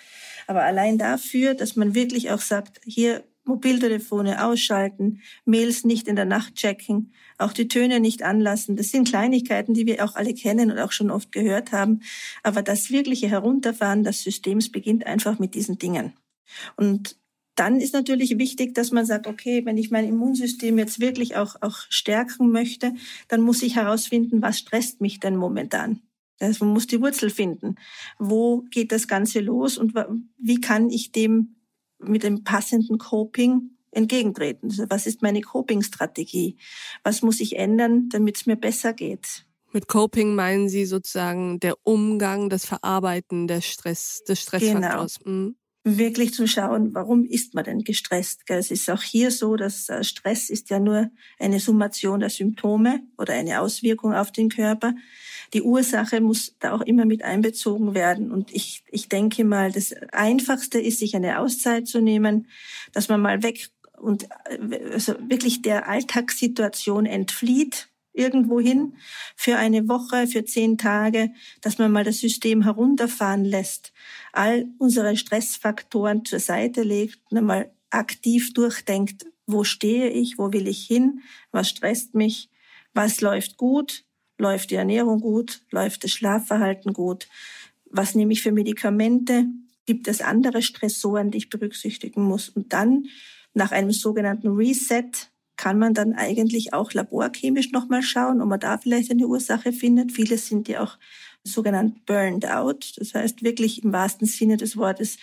Aber 0.47 0.63
allein 0.63 0.97
dafür, 0.97 1.53
dass 1.53 1.75
man 1.75 1.93
wirklich 1.93 2.31
auch 2.31 2.41
sagt, 2.41 2.81
hier 2.85 3.23
Mobiltelefone 3.47 4.43
ausschalten, 4.43 5.21
Mails 5.45 5.85
nicht 5.85 6.07
in 6.07 6.15
der 6.15 6.25
Nacht 6.25 6.55
checken, 6.55 7.13
auch 7.37 7.53
die 7.53 7.67
Töne 7.67 7.99
nicht 7.99 8.23
anlassen. 8.23 8.75
Das 8.75 8.89
sind 8.89 9.07
Kleinigkeiten, 9.07 9.73
die 9.73 9.85
wir 9.85 10.03
auch 10.03 10.15
alle 10.15 10.33
kennen 10.33 10.71
und 10.71 10.79
auch 10.79 10.91
schon 10.91 11.11
oft 11.11 11.31
gehört 11.31 11.71
haben. 11.71 12.01
Aber 12.43 12.61
das 12.61 12.91
wirkliche 12.91 13.29
Herunterfahren 13.29 14.03
des 14.03 14.23
Systems 14.23 14.71
beginnt 14.71 15.05
einfach 15.05 15.39
mit 15.39 15.55
diesen 15.55 15.77
Dingen. 15.77 16.13
Und 16.75 17.17
dann 17.55 17.79
ist 17.79 17.93
natürlich 17.93 18.37
wichtig, 18.37 18.75
dass 18.75 18.91
man 18.91 19.05
sagt, 19.05 19.25
okay, 19.25 19.65
wenn 19.65 19.77
ich 19.77 19.89
mein 19.89 20.07
Immunsystem 20.07 20.77
jetzt 20.77 20.99
wirklich 20.99 21.35
auch, 21.35 21.55
auch 21.61 21.77
stärken 21.89 22.51
möchte, 22.51 22.93
dann 23.29 23.41
muss 23.41 23.63
ich 23.63 23.75
herausfinden, 23.75 24.41
was 24.41 24.59
stresst 24.59 25.01
mich 25.01 25.19
denn 25.19 25.35
momentan. 25.35 26.06
Also 26.39 26.65
man 26.65 26.73
muss 26.73 26.87
die 26.87 27.01
Wurzel 27.01 27.29
finden. 27.29 27.75
Wo 28.19 28.61
geht 28.69 28.91
das 28.91 29.07
Ganze 29.07 29.39
los 29.39 29.77
und 29.77 29.93
wie 30.37 30.61
kann 30.61 30.89
ich 30.89 31.11
dem 31.11 31.55
mit 31.99 32.23
dem 32.23 32.43
passenden 32.43 32.97
Coping 32.97 33.71
entgegentreten? 33.91 34.69
Also 34.69 34.85
was 34.89 35.07
ist 35.07 35.21
meine 35.21 35.41
Coping-Strategie? 35.41 36.57
Was 37.03 37.21
muss 37.21 37.39
ich 37.39 37.57
ändern, 37.57 38.09
damit 38.09 38.37
es 38.37 38.45
mir 38.45 38.55
besser 38.55 38.93
geht? 38.93 39.45
Mit 39.71 39.87
Coping 39.87 40.35
meinen 40.35 40.69
Sie 40.69 40.85
sozusagen 40.85 41.59
der 41.59 41.75
Umgang, 41.83 42.49
das 42.49 42.65
Verarbeiten 42.65 43.47
des 43.47 43.65
Stress, 43.65 44.23
des 44.27 44.41
Stressfaktors. 44.41 45.19
Genau. 45.19 45.37
Mhm 45.37 45.55
wirklich 45.87 46.33
zu 46.33 46.47
schauen, 46.47 46.93
warum 46.93 47.23
ist 47.23 47.53
man 47.53 47.63
denn 47.63 47.83
gestresst. 47.83 48.41
Es 48.47 48.71
ist 48.71 48.89
auch 48.89 49.01
hier 49.01 49.31
so, 49.31 49.55
dass 49.55 49.87
äh, 49.89 50.03
Stress 50.03 50.49
ist 50.49 50.69
ja 50.69 50.79
nur 50.79 51.09
eine 51.39 51.59
Summation 51.59 52.19
der 52.19 52.29
Symptome 52.29 53.01
oder 53.17 53.33
eine 53.33 53.61
Auswirkung 53.61 54.13
auf 54.13 54.31
den 54.31 54.49
Körper. 54.49 54.93
Die 55.53 55.61
Ursache 55.61 56.19
muss 56.19 56.55
da 56.59 56.73
auch 56.73 56.81
immer 56.81 57.05
mit 57.05 57.23
einbezogen 57.23 57.93
werden. 57.93 58.31
Und 58.31 58.53
ich, 58.53 58.83
ich 58.91 59.07
denke 59.07 59.45
mal, 59.45 59.71
das 59.71 59.93
Einfachste 60.11 60.79
ist, 60.79 60.99
sich 60.99 61.15
eine 61.15 61.39
Auszeit 61.39 61.87
zu 61.87 62.01
nehmen, 62.01 62.47
dass 62.91 63.07
man 63.07 63.21
mal 63.21 63.43
weg 63.43 63.69
und 63.97 64.25
äh, 64.45 64.91
also 64.91 65.15
wirklich 65.27 65.61
der 65.61 65.87
Alltagssituation 65.87 67.05
entflieht 67.05 67.89
irgendwo 68.17 68.59
hin 68.59 68.95
für 69.35 69.57
eine 69.57 69.87
Woche, 69.87 70.27
für 70.27 70.43
zehn 70.43 70.77
Tage, 70.77 71.31
dass 71.61 71.77
man 71.77 71.91
mal 71.91 72.03
das 72.03 72.19
System 72.19 72.63
herunterfahren 72.63 73.45
lässt, 73.45 73.93
all 74.33 74.65
unsere 74.77 75.15
Stressfaktoren 75.15 76.25
zur 76.25 76.39
Seite 76.39 76.83
legt 76.83 77.19
und 77.29 77.65
aktiv 77.89 78.53
durchdenkt, 78.53 79.25
wo 79.45 79.63
stehe 79.63 80.09
ich, 80.09 80.37
wo 80.37 80.51
will 80.51 80.67
ich 80.67 80.85
hin, 80.85 81.21
was 81.51 81.69
stresst 81.69 82.15
mich, 82.15 82.49
was 82.93 83.21
läuft 83.21 83.57
gut, 83.57 84.03
läuft 84.37 84.71
die 84.71 84.75
Ernährung 84.75 85.21
gut, 85.21 85.61
läuft 85.71 86.03
das 86.03 86.11
Schlafverhalten 86.11 86.93
gut, 86.93 87.27
was 87.89 88.15
nehme 88.15 88.33
ich 88.33 88.41
für 88.41 88.51
Medikamente, 88.51 89.45
gibt 89.85 90.07
es 90.07 90.21
andere 90.21 90.61
Stressoren, 90.61 91.31
die 91.31 91.37
ich 91.37 91.49
berücksichtigen 91.49 92.23
muss. 92.23 92.49
Und 92.49 92.73
dann 92.73 93.05
nach 93.53 93.71
einem 93.71 93.91
sogenannten 93.91 94.49
Reset 94.49 95.09
kann 95.57 95.79
man 95.79 95.93
dann 95.93 96.13
eigentlich 96.13 96.73
auch 96.73 96.93
laborchemisch 96.93 97.71
nochmal 97.71 98.03
schauen, 98.03 98.41
ob 98.41 98.49
man 98.49 98.59
da 98.59 98.77
vielleicht 98.77 99.11
eine 99.11 99.27
Ursache 99.27 99.73
findet. 99.73 100.11
Viele 100.11 100.37
sind 100.37 100.67
ja 100.67 100.83
auch 100.83 100.97
sogenannt 101.43 102.05
burned 102.05 102.45
out, 102.45 102.93
das 102.97 103.13
heißt 103.13 103.43
wirklich 103.43 103.83
im 103.83 103.91
wahrsten 103.91 104.27
Sinne 104.27 104.57
des 104.57 104.77
Wortes 104.77 105.17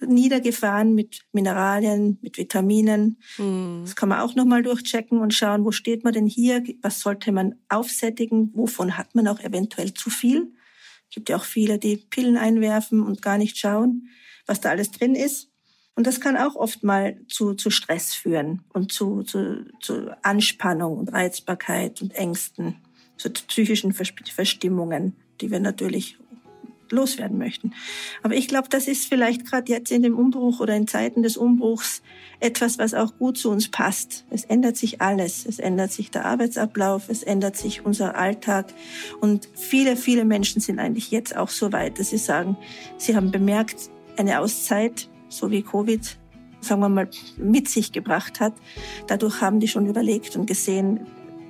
niedergefahren 0.00 0.94
mit 0.94 1.24
Mineralien, 1.32 2.18
mit 2.20 2.36
Vitaminen. 2.36 3.18
Mm. 3.38 3.82
Das 3.82 3.96
kann 3.96 4.10
man 4.10 4.20
auch 4.20 4.34
nochmal 4.34 4.62
durchchecken 4.62 5.20
und 5.20 5.32
schauen, 5.32 5.64
wo 5.64 5.70
steht 5.70 6.04
man 6.04 6.12
denn 6.12 6.26
hier, 6.26 6.62
was 6.82 7.00
sollte 7.00 7.32
man 7.32 7.54
aufsättigen, 7.68 8.50
wovon 8.54 8.98
hat 8.98 9.14
man 9.14 9.26
auch 9.28 9.40
eventuell 9.40 9.94
zu 9.94 10.10
viel. 10.10 10.52
Es 11.08 11.14
gibt 11.14 11.28
ja 11.28 11.36
auch 11.36 11.44
viele, 11.44 11.78
die 11.78 11.96
Pillen 11.96 12.36
einwerfen 12.36 13.00
und 13.00 13.22
gar 13.22 13.38
nicht 13.38 13.56
schauen, 13.56 14.08
was 14.46 14.60
da 14.60 14.70
alles 14.70 14.90
drin 14.90 15.14
ist. 15.14 15.50
Und 15.96 16.06
das 16.06 16.20
kann 16.20 16.36
auch 16.36 16.54
oft 16.54 16.84
mal 16.84 17.16
zu, 17.26 17.54
zu 17.54 17.70
Stress 17.70 18.14
führen 18.14 18.62
und 18.72 18.92
zu, 18.92 19.22
zu, 19.22 19.64
zu 19.80 20.14
Anspannung 20.22 20.98
und 20.98 21.12
Reizbarkeit 21.12 22.02
und 22.02 22.14
Ängsten, 22.14 22.76
zu 23.16 23.30
psychischen 23.30 23.94
Verstimmungen, 23.94 25.16
die 25.40 25.50
wir 25.50 25.58
natürlich 25.58 26.18
loswerden 26.92 27.38
möchten. 27.38 27.72
Aber 28.22 28.34
ich 28.34 28.46
glaube, 28.46 28.68
das 28.68 28.86
ist 28.88 29.06
vielleicht 29.06 29.46
gerade 29.46 29.72
jetzt 29.72 29.90
in 29.90 30.02
dem 30.02 30.16
Umbruch 30.16 30.60
oder 30.60 30.76
in 30.76 30.86
Zeiten 30.86 31.22
des 31.22 31.36
Umbruchs 31.36 32.02
etwas, 32.40 32.78
was 32.78 32.94
auch 32.94 33.16
gut 33.18 33.38
zu 33.38 33.50
uns 33.50 33.70
passt. 33.70 34.24
Es 34.30 34.44
ändert 34.44 34.76
sich 34.76 35.00
alles. 35.00 35.46
Es 35.46 35.58
ändert 35.58 35.92
sich 35.92 36.10
der 36.10 36.26
Arbeitsablauf, 36.26 37.08
es 37.08 37.22
ändert 37.22 37.56
sich 37.56 37.84
unser 37.84 38.16
Alltag. 38.16 38.72
Und 39.20 39.48
viele, 39.54 39.96
viele 39.96 40.24
Menschen 40.24 40.60
sind 40.60 40.78
eigentlich 40.78 41.10
jetzt 41.10 41.36
auch 41.36 41.48
so 41.48 41.72
weit, 41.72 41.98
dass 41.98 42.10
sie 42.10 42.18
sagen, 42.18 42.56
sie 42.98 43.16
haben 43.16 43.30
bemerkt, 43.30 43.90
eine 44.16 44.40
Auszeit 44.40 45.08
so 45.28 45.50
wie 45.50 45.62
Covid, 45.62 46.18
sagen 46.60 46.80
wir 46.80 46.88
mal, 46.88 47.08
mit 47.36 47.68
sich 47.68 47.92
gebracht 47.92 48.40
hat. 48.40 48.54
Dadurch 49.06 49.40
haben 49.40 49.60
die 49.60 49.68
schon 49.68 49.86
überlegt 49.86 50.36
und 50.36 50.46
gesehen, 50.46 51.00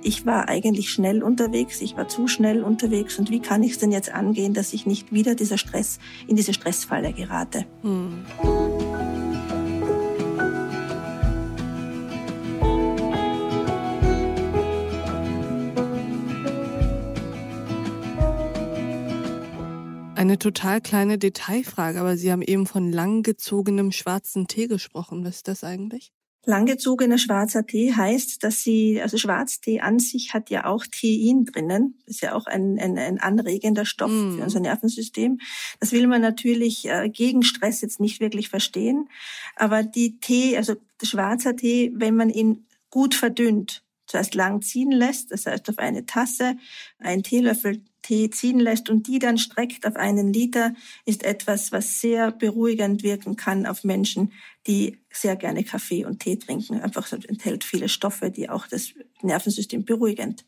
ich 0.03 0.25
war 0.25 0.47
eigentlich 0.47 0.89
schnell 0.89 1.23
unterwegs, 1.23 1.81
ich 1.81 1.97
war 1.97 2.07
zu 2.07 2.27
schnell 2.27 2.63
unterwegs 2.63 3.17
und 3.19 3.29
wie 3.31 3.39
kann 3.39 3.63
ich 3.63 3.73
es 3.73 3.77
denn 3.79 3.91
jetzt 3.91 4.13
angehen, 4.13 4.53
dass 4.53 4.73
ich 4.73 4.85
nicht 4.85 5.11
wieder 5.11 5.35
dieser 5.35 5.57
Stress, 5.57 5.99
in 6.27 6.35
diese 6.35 6.53
Stressfalle 6.53 7.13
gerate. 7.13 7.65
Hm. 7.81 8.23
Eine 20.27 20.37
total 20.37 20.81
kleine 20.81 21.17
Detailfrage, 21.17 22.01
aber 22.01 22.17
Sie 22.17 22.33
haben 22.33 22.41
eben 22.41 22.67
von 22.67 22.91
langgezogenem 22.91 23.93
schwarzen 23.93 24.45
Tee 24.45 24.67
gesprochen. 24.67 25.23
Was 25.23 25.37
ist 25.37 25.47
das 25.47 25.63
eigentlich? 25.63 26.11
Langgezogener 26.43 27.17
schwarzer 27.17 27.65
Tee 27.65 27.93
heißt, 27.93 28.43
dass 28.43 28.61
sie, 28.61 29.01
also 29.01 29.17
Schwarztee 29.17 29.79
an 29.79 29.99
sich 29.99 30.33
hat 30.33 30.49
ja 30.49 30.65
auch 30.65 30.85
Tein 30.85 31.45
drinnen. 31.45 31.97
Das 32.05 32.15
ist 32.15 32.21
ja 32.23 32.35
auch 32.35 32.45
ein, 32.45 32.77
ein, 32.77 32.97
ein 32.97 33.21
anregender 33.21 33.85
Stoff 33.85 34.11
mm. 34.11 34.35
für 34.35 34.43
unser 34.43 34.59
Nervensystem. 34.59 35.39
Das 35.79 35.93
will 35.93 36.07
man 36.07 36.21
natürlich 36.21 36.89
äh, 36.89 37.07
gegen 37.07 37.43
Stress 37.43 37.79
jetzt 37.79 38.01
nicht 38.01 38.19
wirklich 38.19 38.49
verstehen. 38.49 39.07
Aber 39.55 39.83
die 39.83 40.19
Tee, 40.19 40.57
also 40.57 40.75
schwarzer 41.01 41.55
Tee, 41.55 41.93
wenn 41.95 42.17
man 42.17 42.29
ihn 42.29 42.65
gut 42.89 43.15
verdünnt, 43.15 43.81
zuerst 44.07 44.33
lang 44.35 44.61
ziehen 44.61 44.91
lässt, 44.91 45.31
das 45.31 45.45
heißt 45.45 45.69
auf 45.69 45.77
eine 45.77 46.05
Tasse, 46.05 46.57
einen 46.99 47.23
Teelöffel 47.23 47.81
Tee 48.07 48.29
ziehen 48.29 48.59
lässt 48.59 48.89
und 48.89 49.07
die 49.07 49.19
dann 49.19 49.37
streckt 49.37 49.85
auf 49.85 49.97
einen 49.97 50.31
Liter, 50.31 50.73
ist 51.05 51.23
etwas, 51.23 51.73
was 51.73 51.99
sehr 51.99 52.31
beruhigend 52.31 53.03
wirken 53.03 53.35
kann 53.35 53.65
auf 53.65 53.83
Menschen, 53.83 54.31
die 54.65 54.97
sehr 55.11 55.35
gerne 55.35 55.65
Kaffee 55.65 56.05
und 56.05 56.19
Tee 56.19 56.37
trinken. 56.37 56.79
Einfach 56.79 57.11
enthält 57.11 57.65
viele 57.65 57.89
Stoffe, 57.89 58.31
die 58.31 58.49
auch 58.49 58.65
das 58.67 58.93
Nervensystem 59.21 59.83
beruhigend 59.83 60.45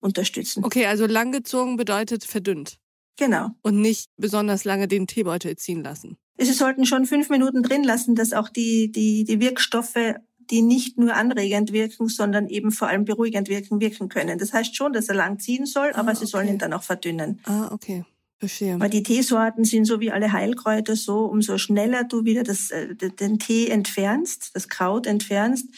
unterstützen. 0.00 0.64
Okay, 0.64 0.86
also 0.86 1.04
langgezogen 1.04 1.76
bedeutet 1.76 2.24
verdünnt. 2.24 2.78
Genau. 3.18 3.50
Und 3.60 3.80
nicht 3.80 4.10
besonders 4.16 4.64
lange 4.64 4.88
den 4.88 5.06
Teebeutel 5.06 5.56
ziehen 5.56 5.82
lassen. 5.82 6.16
Sie 6.38 6.52
sollten 6.52 6.86
schon 6.86 7.04
fünf 7.04 7.28
Minuten 7.28 7.62
drin 7.62 7.84
lassen, 7.84 8.14
dass 8.14 8.32
auch 8.32 8.48
die, 8.48 8.90
die, 8.90 9.24
die 9.24 9.38
Wirkstoffe 9.38 10.14
die 10.50 10.62
nicht 10.62 10.98
nur 10.98 11.14
anregend 11.14 11.72
wirken, 11.72 12.08
sondern 12.08 12.48
eben 12.48 12.70
vor 12.70 12.88
allem 12.88 13.04
beruhigend 13.04 13.48
wirken, 13.48 13.80
wirken 13.80 14.08
können. 14.08 14.38
Das 14.38 14.52
heißt 14.52 14.76
schon, 14.76 14.92
dass 14.92 15.08
er 15.08 15.14
lang 15.14 15.38
ziehen 15.38 15.66
soll, 15.66 15.92
aber 15.92 16.08
ah, 16.08 16.12
okay. 16.12 16.20
sie 16.20 16.26
sollen 16.26 16.48
ihn 16.48 16.58
dann 16.58 16.72
auch 16.72 16.82
verdünnen. 16.82 17.40
Ah, 17.44 17.68
okay. 17.72 18.04
Verstehe. 18.42 18.80
Weil 18.80 18.90
die 18.90 19.04
Teesorten 19.04 19.62
sind 19.64 19.84
so 19.84 20.00
wie 20.00 20.10
alle 20.10 20.32
Heilkräuter 20.32 20.96
so, 20.96 21.26
umso 21.26 21.58
schneller 21.58 22.02
du 22.02 22.24
wieder 22.24 22.42
das, 22.42 22.72
äh, 22.72 22.96
den 22.96 23.38
Tee 23.38 23.68
entfernst, 23.68 24.50
das 24.54 24.68
Kraut 24.68 25.06
entfernst, 25.06 25.68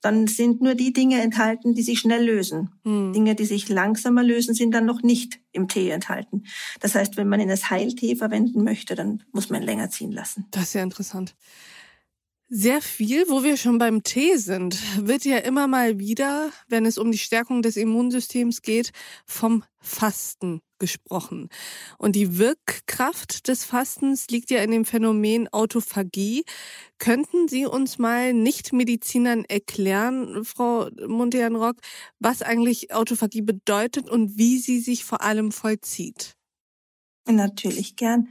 dann 0.00 0.26
sind 0.26 0.62
nur 0.62 0.74
die 0.74 0.94
Dinge 0.94 1.20
enthalten, 1.20 1.74
die 1.74 1.82
sich 1.82 1.98
schnell 1.98 2.24
lösen. 2.24 2.70
Hm. 2.84 3.12
Dinge, 3.12 3.34
die 3.34 3.44
sich 3.44 3.68
langsamer 3.68 4.22
lösen, 4.22 4.54
sind 4.54 4.70
dann 4.70 4.86
noch 4.86 5.02
nicht 5.02 5.38
im 5.52 5.68
Tee 5.68 5.90
enthalten. 5.90 6.44
Das 6.80 6.94
heißt, 6.94 7.18
wenn 7.18 7.28
man 7.28 7.40
ihn 7.40 7.50
als 7.50 7.68
Heiltee 7.68 8.16
verwenden 8.16 8.64
möchte, 8.64 8.94
dann 8.94 9.22
muss 9.32 9.50
man 9.50 9.60
ihn 9.60 9.66
länger 9.66 9.90
ziehen 9.90 10.10
lassen. 10.10 10.46
Das 10.50 10.62
ist 10.62 10.72
ja 10.72 10.82
interessant. 10.82 11.34
Sehr 12.56 12.80
viel, 12.80 13.28
wo 13.28 13.42
wir 13.42 13.56
schon 13.56 13.78
beim 13.78 14.04
Tee 14.04 14.36
sind, 14.36 14.78
wird 15.04 15.24
ja 15.24 15.38
immer 15.38 15.66
mal 15.66 15.98
wieder, 15.98 16.52
wenn 16.68 16.86
es 16.86 16.98
um 16.98 17.10
die 17.10 17.18
Stärkung 17.18 17.62
des 17.62 17.76
Immunsystems 17.76 18.62
geht, 18.62 18.92
vom 19.26 19.64
Fasten 19.80 20.60
gesprochen. 20.78 21.48
Und 21.98 22.14
die 22.14 22.38
Wirkkraft 22.38 23.48
des 23.48 23.64
Fastens 23.64 24.28
liegt 24.28 24.52
ja 24.52 24.62
in 24.62 24.70
dem 24.70 24.84
Phänomen 24.84 25.48
Autophagie. 25.52 26.44
Könnten 27.00 27.48
Sie 27.48 27.66
uns 27.66 27.98
mal 27.98 28.32
Nichtmedizinern 28.32 29.44
erklären, 29.46 30.44
Frau 30.44 30.90
Montean-Rock, 31.08 31.78
was 32.20 32.42
eigentlich 32.42 32.94
Autophagie 32.94 33.42
bedeutet 33.42 34.08
und 34.08 34.38
wie 34.38 34.60
sie 34.60 34.78
sich 34.78 35.04
vor 35.04 35.22
allem 35.22 35.50
vollzieht? 35.50 36.36
Natürlich 37.26 37.96
gern. 37.96 38.28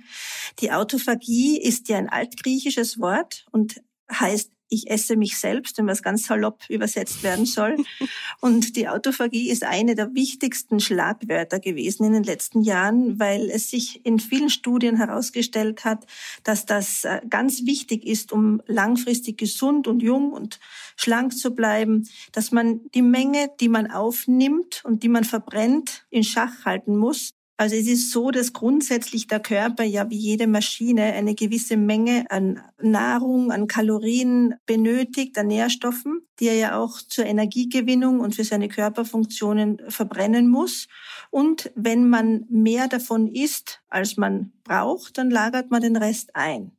Die 0.59 0.71
Autophagie 0.71 1.59
ist 1.59 1.89
ja 1.89 1.97
ein 1.97 2.07
altgriechisches 2.07 2.99
Wort 2.99 3.45
und 3.51 3.81
heißt, 4.11 4.51
ich 4.73 4.89
esse 4.89 5.15
mich 5.15 5.37
selbst, 5.37 5.77
wenn 5.77 5.87
was 5.87 6.01
ganz 6.01 6.25
salopp 6.25 6.67
übersetzt 6.67 7.21
werden 7.23 7.45
soll. 7.45 7.77
Und 8.41 8.75
die 8.75 8.89
Autophagie 8.89 9.49
ist 9.49 9.63
eine 9.63 9.93
der 9.93 10.15
wichtigsten 10.15 10.79
Schlagwörter 10.79 11.59
gewesen 11.59 12.05
in 12.05 12.13
den 12.13 12.23
letzten 12.23 12.61
Jahren, 12.61 13.19
weil 13.19 13.49
es 13.51 13.69
sich 13.69 14.03
in 14.05 14.19
vielen 14.19 14.49
Studien 14.49 14.97
herausgestellt 14.97 15.85
hat, 15.85 16.05
dass 16.43 16.65
das 16.65 17.03
äh, 17.03 17.21
ganz 17.29 17.65
wichtig 17.65 18.05
ist, 18.05 18.31
um 18.31 18.61
langfristig 18.65 19.37
gesund 19.37 19.87
und 19.87 20.01
jung 20.01 20.33
und 20.33 20.59
schlank 20.95 21.37
zu 21.37 21.53
bleiben, 21.53 22.09
dass 22.31 22.51
man 22.51 22.81
die 22.95 23.03
Menge, 23.03 23.51
die 23.59 23.69
man 23.69 23.91
aufnimmt 23.91 24.81
und 24.83 25.03
die 25.03 25.09
man 25.09 25.23
verbrennt, 25.23 26.05
in 26.09 26.23
Schach 26.23 26.65
halten 26.65 26.97
muss, 26.97 27.33
also 27.55 27.75
es 27.75 27.87
ist 27.87 28.11
so, 28.11 28.31
dass 28.31 28.51
grundsätzlich 28.51 29.27
der 29.27 29.39
Körper 29.39 29.83
ja 29.83 30.09
wie 30.09 30.17
jede 30.17 30.47
Maschine 30.47 31.13
eine 31.13 31.35
gewisse 31.35 31.77
Menge 31.77 32.25
an 32.29 32.61
Nahrung, 32.81 33.51
an 33.51 33.67
Kalorien 33.67 34.55
benötigt, 34.65 35.37
an 35.37 35.47
Nährstoffen, 35.47 36.27
die 36.39 36.47
er 36.47 36.55
ja 36.55 36.79
auch 36.79 36.99
zur 37.01 37.25
Energiegewinnung 37.25 38.21
und 38.21 38.35
für 38.35 38.43
seine 38.43 38.69
Körperfunktionen 38.69 39.81
verbrennen 39.89 40.49
muss. 40.49 40.87
Und 41.29 41.71
wenn 41.75 42.09
man 42.09 42.45
mehr 42.49 42.87
davon 42.87 43.27
isst, 43.27 43.81
als 43.87 44.17
man 44.17 44.51
braucht, 44.63 45.19
dann 45.19 45.29
lagert 45.29 45.69
man 45.69 45.83
den 45.83 45.95
Rest 45.95 46.35
ein. 46.35 46.71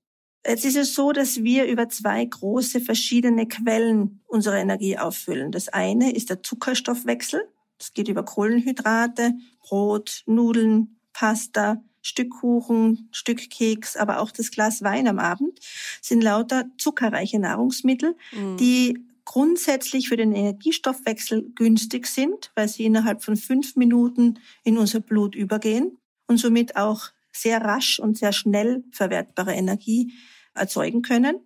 Jetzt 0.46 0.64
ist 0.64 0.76
es 0.76 0.92
so, 0.92 1.12
dass 1.12 1.42
wir 1.42 1.66
über 1.66 1.88
zwei 1.88 2.22
große 2.24 2.80
verschiedene 2.80 3.46
Quellen 3.46 4.20
unsere 4.26 4.58
Energie 4.58 4.98
auffüllen. 4.98 5.52
Das 5.52 5.68
eine 5.68 6.14
ist 6.14 6.28
der 6.28 6.42
Zuckerstoffwechsel. 6.42 7.48
Es 7.78 7.92
geht 7.92 8.08
über 8.08 8.24
Kohlenhydrate, 8.24 9.32
Brot, 9.60 10.22
Nudeln, 10.26 10.96
Pasta, 11.12 11.82
Stück 12.02 12.30
Kuchen, 12.30 13.08
Stück 13.12 13.50
Keks, 13.50 13.96
aber 13.96 14.20
auch 14.20 14.30
das 14.30 14.50
Glas 14.50 14.82
Wein 14.82 15.08
am 15.08 15.18
Abend 15.18 15.58
sind 16.02 16.22
lauter 16.22 16.66
zuckerreiche 16.76 17.38
Nahrungsmittel, 17.38 18.14
mhm. 18.32 18.56
die 18.58 18.98
grundsätzlich 19.24 20.08
für 20.08 20.16
den 20.16 20.32
Energiestoffwechsel 20.32 21.50
günstig 21.54 22.06
sind, 22.06 22.52
weil 22.54 22.68
sie 22.68 22.84
innerhalb 22.84 23.24
von 23.24 23.36
fünf 23.36 23.74
Minuten 23.76 24.38
in 24.64 24.76
unser 24.76 25.00
Blut 25.00 25.34
übergehen 25.34 25.96
und 26.26 26.36
somit 26.36 26.76
auch 26.76 27.08
sehr 27.32 27.60
rasch 27.62 27.98
und 27.98 28.18
sehr 28.18 28.32
schnell 28.32 28.84
verwertbare 28.92 29.54
Energie 29.54 30.12
erzeugen 30.54 31.02
können. 31.02 31.40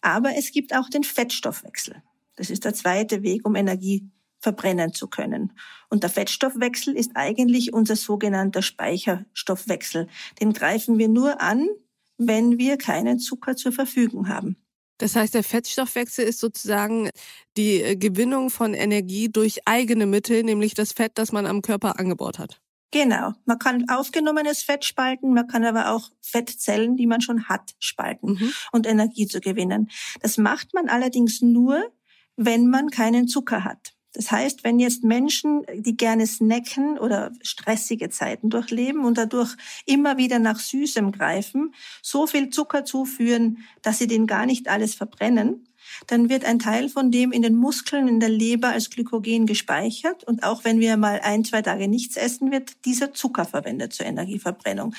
Aber 0.00 0.36
es 0.36 0.52
gibt 0.52 0.74
auch 0.74 0.88
den 0.88 1.02
Fettstoffwechsel. 1.02 2.02
Das 2.36 2.50
ist 2.50 2.64
der 2.64 2.74
zweite 2.74 3.22
Weg, 3.22 3.46
um 3.46 3.56
Energie 3.56 4.08
verbrennen 4.44 4.92
zu 4.92 5.08
können. 5.08 5.52
Und 5.88 6.02
der 6.02 6.10
Fettstoffwechsel 6.10 6.94
ist 6.94 7.12
eigentlich 7.14 7.72
unser 7.72 7.96
sogenannter 7.96 8.62
Speicherstoffwechsel. 8.62 10.06
Den 10.40 10.52
greifen 10.52 10.98
wir 10.98 11.08
nur 11.08 11.40
an, 11.40 11.66
wenn 12.18 12.58
wir 12.58 12.76
keinen 12.76 13.18
Zucker 13.18 13.56
zur 13.56 13.72
Verfügung 13.72 14.28
haben. 14.28 14.56
Das 14.98 15.16
heißt, 15.16 15.34
der 15.34 15.42
Fettstoffwechsel 15.42 16.24
ist 16.24 16.38
sozusagen 16.38 17.10
die 17.56 17.82
äh, 17.82 17.96
Gewinnung 17.96 18.50
von 18.50 18.74
Energie 18.74 19.28
durch 19.28 19.66
eigene 19.66 20.06
Mittel, 20.06 20.44
nämlich 20.44 20.74
das 20.74 20.92
Fett, 20.92 21.12
das 21.16 21.32
man 21.32 21.46
am 21.46 21.62
Körper 21.62 21.98
angebaut 21.98 22.38
hat. 22.38 22.60
Genau. 22.92 23.32
Man 23.44 23.58
kann 23.58 23.88
aufgenommenes 23.88 24.62
Fett 24.62 24.84
spalten, 24.84 25.34
man 25.34 25.48
kann 25.48 25.64
aber 25.64 25.90
auch 25.90 26.10
Fettzellen, 26.20 26.96
die 26.96 27.08
man 27.08 27.22
schon 27.22 27.48
hat, 27.48 27.74
spalten 27.80 28.34
mhm. 28.34 28.52
und 28.70 28.86
Energie 28.86 29.26
zu 29.26 29.40
gewinnen. 29.40 29.90
Das 30.20 30.36
macht 30.38 30.74
man 30.74 30.88
allerdings 30.88 31.40
nur, 31.42 31.90
wenn 32.36 32.68
man 32.68 32.90
keinen 32.90 33.26
Zucker 33.26 33.64
hat. 33.64 33.94
Das 34.14 34.30
heißt, 34.30 34.62
wenn 34.62 34.78
jetzt 34.78 35.02
Menschen, 35.02 35.66
die 35.74 35.96
gerne 35.96 36.26
snacken 36.26 36.98
oder 36.98 37.32
stressige 37.42 38.10
Zeiten 38.10 38.48
durchleben 38.48 39.04
und 39.04 39.18
dadurch 39.18 39.56
immer 39.86 40.16
wieder 40.16 40.38
nach 40.38 40.60
Süßem 40.60 41.10
greifen, 41.10 41.74
so 42.00 42.26
viel 42.28 42.48
Zucker 42.50 42.84
zuführen, 42.84 43.58
dass 43.82 43.98
sie 43.98 44.06
den 44.06 44.28
gar 44.28 44.46
nicht 44.46 44.68
alles 44.68 44.94
verbrennen, 44.94 45.68
dann 46.06 46.28
wird 46.28 46.44
ein 46.44 46.60
Teil 46.60 46.88
von 46.88 47.10
dem 47.10 47.32
in 47.32 47.42
den 47.42 47.56
Muskeln, 47.56 48.06
in 48.06 48.20
der 48.20 48.28
Leber 48.28 48.68
als 48.68 48.88
Glykogen 48.88 49.46
gespeichert. 49.46 50.24
Und 50.24 50.44
auch 50.44 50.64
wenn 50.64 50.78
wir 50.78 50.96
mal 50.96 51.20
ein, 51.20 51.44
zwei 51.44 51.60
Tage 51.62 51.88
nichts 51.88 52.16
essen, 52.16 52.52
wird 52.52 52.84
dieser 52.84 53.12
Zucker 53.12 53.44
verwendet 53.44 53.92
zur 53.92 54.06
Energieverbrennung. 54.06 54.94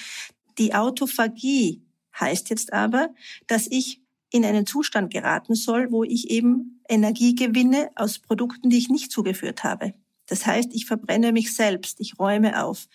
Die 0.58 0.73
Autophagie 0.73 1.82
heißt 2.19 2.49
jetzt 2.49 2.73
aber, 2.73 3.10
dass 3.47 3.67
ich 3.67 4.01
in 4.30 4.45
einen 4.45 4.65
Zustand 4.65 5.12
geraten 5.12 5.56
soll, 5.56 5.91
wo 5.91 6.04
ich 6.04 6.30
eben 6.30 6.75
Energie 6.89 7.36
gewinne 7.36 7.89
aus 7.95 8.19
Produkten, 8.19 8.69
die 8.69 8.78
ich 8.78 8.89
nicht 8.89 9.12
zugeführt 9.12 9.63
habe. 9.63 9.93
Das 10.28 10.45
heißt, 10.45 10.69
ich 10.74 10.86
verbrenne 10.86 11.32
mich 11.32 11.54
selbst, 11.54 12.00
ich 12.00 12.17
räume 12.17 12.63
auf. 12.63 12.88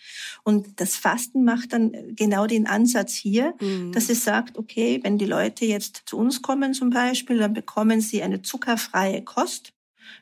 Und 0.43 0.81
das 0.81 0.97
Fasten 0.97 1.45
macht 1.45 1.73
dann 1.73 1.93
genau 2.17 2.47
den 2.47 2.67
Ansatz 2.67 3.15
hier, 3.15 3.55
mhm. 3.61 3.93
dass 3.93 4.09
es 4.09 4.25
sagt, 4.25 4.59
okay, 4.59 5.01
wenn 5.03 5.17
die 5.17 5.27
Leute 5.27 5.65
jetzt 5.65 6.03
zu 6.07 6.17
uns 6.19 6.43
kommen 6.43 6.75
zum 6.75 6.91
Beispiel, 6.91 7.39
dann 7.39 7.55
bekommen 7.55 8.01
sie 8.01 8.23
eine 8.23 8.43
zuckerfreie 8.43 9.23
Kost 9.23 9.73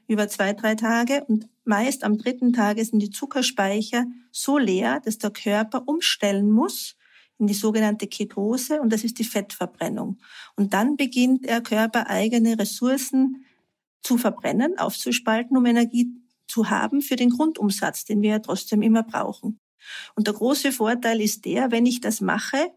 über 0.06 0.28
zwei, 0.28 0.52
drei 0.52 0.74
Tage 0.74 1.24
und 1.24 1.48
meist 1.64 2.04
am 2.04 2.18
dritten 2.18 2.52
Tage 2.52 2.84
sind 2.84 3.00
die 3.00 3.10
Zuckerspeicher 3.10 4.06
so 4.30 4.58
leer, 4.58 5.00
dass 5.04 5.18
der 5.18 5.30
Körper 5.30 5.84
umstellen 5.86 6.50
muss 6.50 6.96
in 7.38 7.46
die 7.46 7.54
sogenannte 7.54 8.06
Ketose 8.06 8.80
und 8.80 8.92
das 8.92 9.04
ist 9.04 9.18
die 9.18 9.24
Fettverbrennung. 9.24 10.18
Und 10.56 10.74
dann 10.74 10.96
beginnt 10.96 11.44
der 11.44 11.60
Körper 11.62 12.08
eigene 12.08 12.58
Ressourcen 12.58 13.44
zu 14.02 14.18
verbrennen, 14.18 14.78
aufzuspalten, 14.78 15.56
um 15.56 15.66
Energie 15.66 16.08
zu 16.46 16.70
haben 16.70 17.02
für 17.02 17.16
den 17.16 17.30
Grundumsatz, 17.30 18.04
den 18.04 18.22
wir 18.22 18.30
ja 18.30 18.38
trotzdem 18.38 18.82
immer 18.82 19.02
brauchen. 19.02 19.60
Und 20.14 20.26
der 20.26 20.34
große 20.34 20.72
Vorteil 20.72 21.20
ist 21.20 21.44
der, 21.44 21.70
wenn 21.70 21.86
ich 21.86 22.00
das 22.00 22.20
mache, 22.20 22.72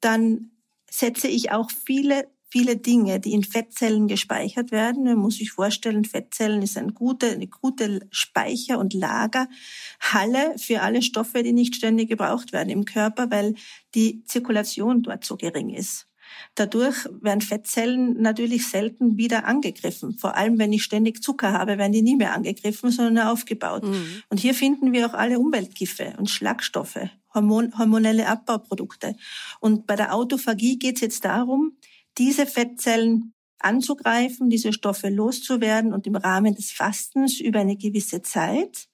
dann 0.00 0.50
setze 0.90 1.28
ich 1.28 1.50
auch 1.50 1.70
viele 1.70 2.28
viele 2.48 2.76
Dinge, 2.76 3.20
die 3.20 3.32
in 3.32 3.44
Fettzellen 3.44 4.08
gespeichert 4.08 4.70
werden. 4.70 5.04
Man 5.04 5.18
muss 5.18 5.36
sich 5.36 5.50
vorstellen, 5.52 6.04
Fettzellen 6.04 6.62
ist 6.62 6.78
ein 6.78 6.94
gute, 6.94 7.30
eine 7.30 7.48
gute 7.48 8.06
Speicher- 8.10 8.78
und 8.78 8.94
Lagerhalle 8.94 10.56
für 10.56 10.80
alle 10.82 11.02
Stoffe, 11.02 11.42
die 11.42 11.52
nicht 11.52 11.74
ständig 11.74 12.08
gebraucht 12.08 12.52
werden 12.52 12.70
im 12.70 12.84
Körper, 12.84 13.30
weil 13.30 13.54
die 13.94 14.24
Zirkulation 14.24 15.02
dort 15.02 15.24
so 15.24 15.36
gering 15.36 15.70
ist. 15.70 16.06
Dadurch 16.54 16.96
werden 17.20 17.40
Fettzellen 17.40 18.20
natürlich 18.20 18.68
selten 18.68 19.16
wieder 19.16 19.44
angegriffen. 19.46 20.16
Vor 20.18 20.36
allem, 20.36 20.58
wenn 20.58 20.72
ich 20.72 20.82
ständig 20.82 21.22
Zucker 21.22 21.52
habe, 21.52 21.78
werden 21.78 21.92
die 21.92 22.02
nie 22.02 22.16
mehr 22.16 22.34
angegriffen, 22.34 22.90
sondern 22.90 23.28
aufgebaut. 23.28 23.84
Mhm. 23.84 24.22
Und 24.28 24.38
hier 24.38 24.54
finden 24.54 24.92
wir 24.92 25.06
auch 25.06 25.14
alle 25.14 25.38
Umweltgifte 25.38 26.14
und 26.18 26.30
Schlagstoffe, 26.30 26.98
Hormon 27.34 27.78
hormonelle 27.78 28.26
Abbauprodukte. 28.26 29.16
Und 29.60 29.86
bei 29.86 29.96
der 29.96 30.14
Autophagie 30.14 30.78
geht 30.78 30.96
es 30.96 31.00
jetzt 31.02 31.24
darum, 31.24 31.76
diese 32.18 32.46
Fettzellen 32.46 33.34
anzugreifen, 33.58 34.50
diese 34.50 34.72
Stoffe 34.72 35.08
loszuwerden 35.08 35.92
und 35.92 36.06
im 36.06 36.16
Rahmen 36.16 36.54
des 36.54 36.72
Fastens 36.72 37.40
über 37.40 37.60
eine 37.60 37.76
gewisse 37.76 38.22
Zeit, 38.22 38.88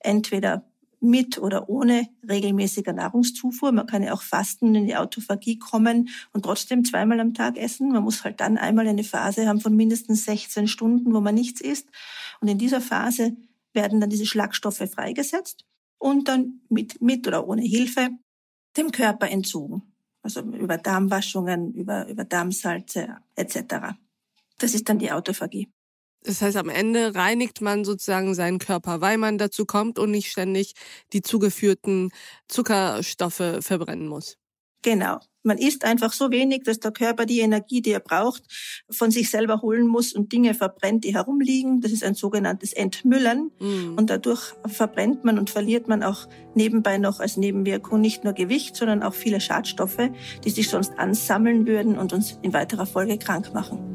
entweder 0.00 0.70
mit 1.04 1.38
oder 1.38 1.68
ohne 1.68 2.08
regelmäßiger 2.28 2.92
Nahrungszufuhr. 2.92 3.72
Man 3.72 3.86
kann 3.86 4.02
ja 4.02 4.12
auch 4.12 4.22
fasten, 4.22 4.74
in 4.74 4.86
die 4.86 4.96
Autophagie 4.96 5.58
kommen 5.58 6.08
und 6.32 6.44
trotzdem 6.44 6.84
zweimal 6.84 7.20
am 7.20 7.34
Tag 7.34 7.56
essen. 7.56 7.92
Man 7.92 8.02
muss 8.02 8.24
halt 8.24 8.40
dann 8.40 8.58
einmal 8.58 8.88
eine 8.88 9.04
Phase 9.04 9.46
haben 9.46 9.60
von 9.60 9.76
mindestens 9.76 10.24
16 10.24 10.68
Stunden, 10.68 11.14
wo 11.14 11.20
man 11.20 11.34
nichts 11.34 11.60
isst. 11.60 11.88
Und 12.40 12.48
in 12.48 12.58
dieser 12.58 12.80
Phase 12.80 13.36
werden 13.72 14.00
dann 14.00 14.10
diese 14.10 14.26
Schlagstoffe 14.26 14.82
freigesetzt 14.90 15.64
und 15.98 16.28
dann 16.28 16.60
mit, 16.68 17.00
mit 17.00 17.26
oder 17.26 17.46
ohne 17.46 17.62
Hilfe 17.62 18.10
dem 18.76 18.90
Körper 18.90 19.30
entzogen. 19.30 19.82
Also 20.22 20.40
über 20.40 20.78
Darmwaschungen, 20.78 21.74
über, 21.74 22.08
über 22.08 22.24
Darmsalze 22.24 23.18
etc. 23.36 23.94
Das 24.58 24.74
ist 24.74 24.88
dann 24.88 24.98
die 24.98 25.12
Autophagie. 25.12 25.68
Das 26.24 26.40
heißt, 26.40 26.56
am 26.56 26.70
Ende 26.70 27.14
reinigt 27.14 27.60
man 27.60 27.84
sozusagen 27.84 28.34
seinen 28.34 28.58
Körper, 28.58 29.00
weil 29.02 29.18
man 29.18 29.36
dazu 29.36 29.66
kommt 29.66 29.98
und 29.98 30.10
nicht 30.10 30.30
ständig 30.30 30.74
die 31.12 31.20
zugeführten 31.20 32.10
Zuckerstoffe 32.48 33.58
verbrennen 33.60 34.08
muss. 34.08 34.38
Genau. 34.84 35.18
Man 35.42 35.58
isst 35.58 35.84
einfach 35.84 36.12
so 36.14 36.30
wenig, 36.30 36.62
dass 36.64 36.80
der 36.80 36.92
Körper 36.92 37.26
die 37.26 37.40
Energie, 37.40 37.82
die 37.82 37.90
er 37.90 38.00
braucht, 38.00 38.42
von 38.90 39.10
sich 39.10 39.30
selber 39.30 39.60
holen 39.60 39.86
muss 39.86 40.14
und 40.14 40.32
Dinge 40.32 40.54
verbrennt, 40.54 41.04
die 41.04 41.14
herumliegen. 41.14 41.82
Das 41.82 41.92
ist 41.92 42.02
ein 42.02 42.14
sogenanntes 42.14 42.72
Entmüllen. 42.72 43.50
Mm. 43.60 43.96
Und 43.96 44.08
dadurch 44.08 44.54
verbrennt 44.66 45.24
man 45.24 45.38
und 45.38 45.50
verliert 45.50 45.88
man 45.88 46.02
auch 46.02 46.26
nebenbei 46.54 46.96
noch 46.96 47.20
als 47.20 47.36
Nebenwirkung 47.36 48.00
nicht 48.00 48.24
nur 48.24 48.32
Gewicht, 48.32 48.76
sondern 48.76 49.02
auch 49.02 49.14
viele 49.14 49.40
Schadstoffe, 49.40 50.10
die 50.44 50.50
sich 50.50 50.70
sonst 50.70 50.98
ansammeln 50.98 51.66
würden 51.66 51.98
und 51.98 52.14
uns 52.14 52.38
in 52.40 52.54
weiterer 52.54 52.86
Folge 52.86 53.18
krank 53.18 53.52
machen. 53.52 53.93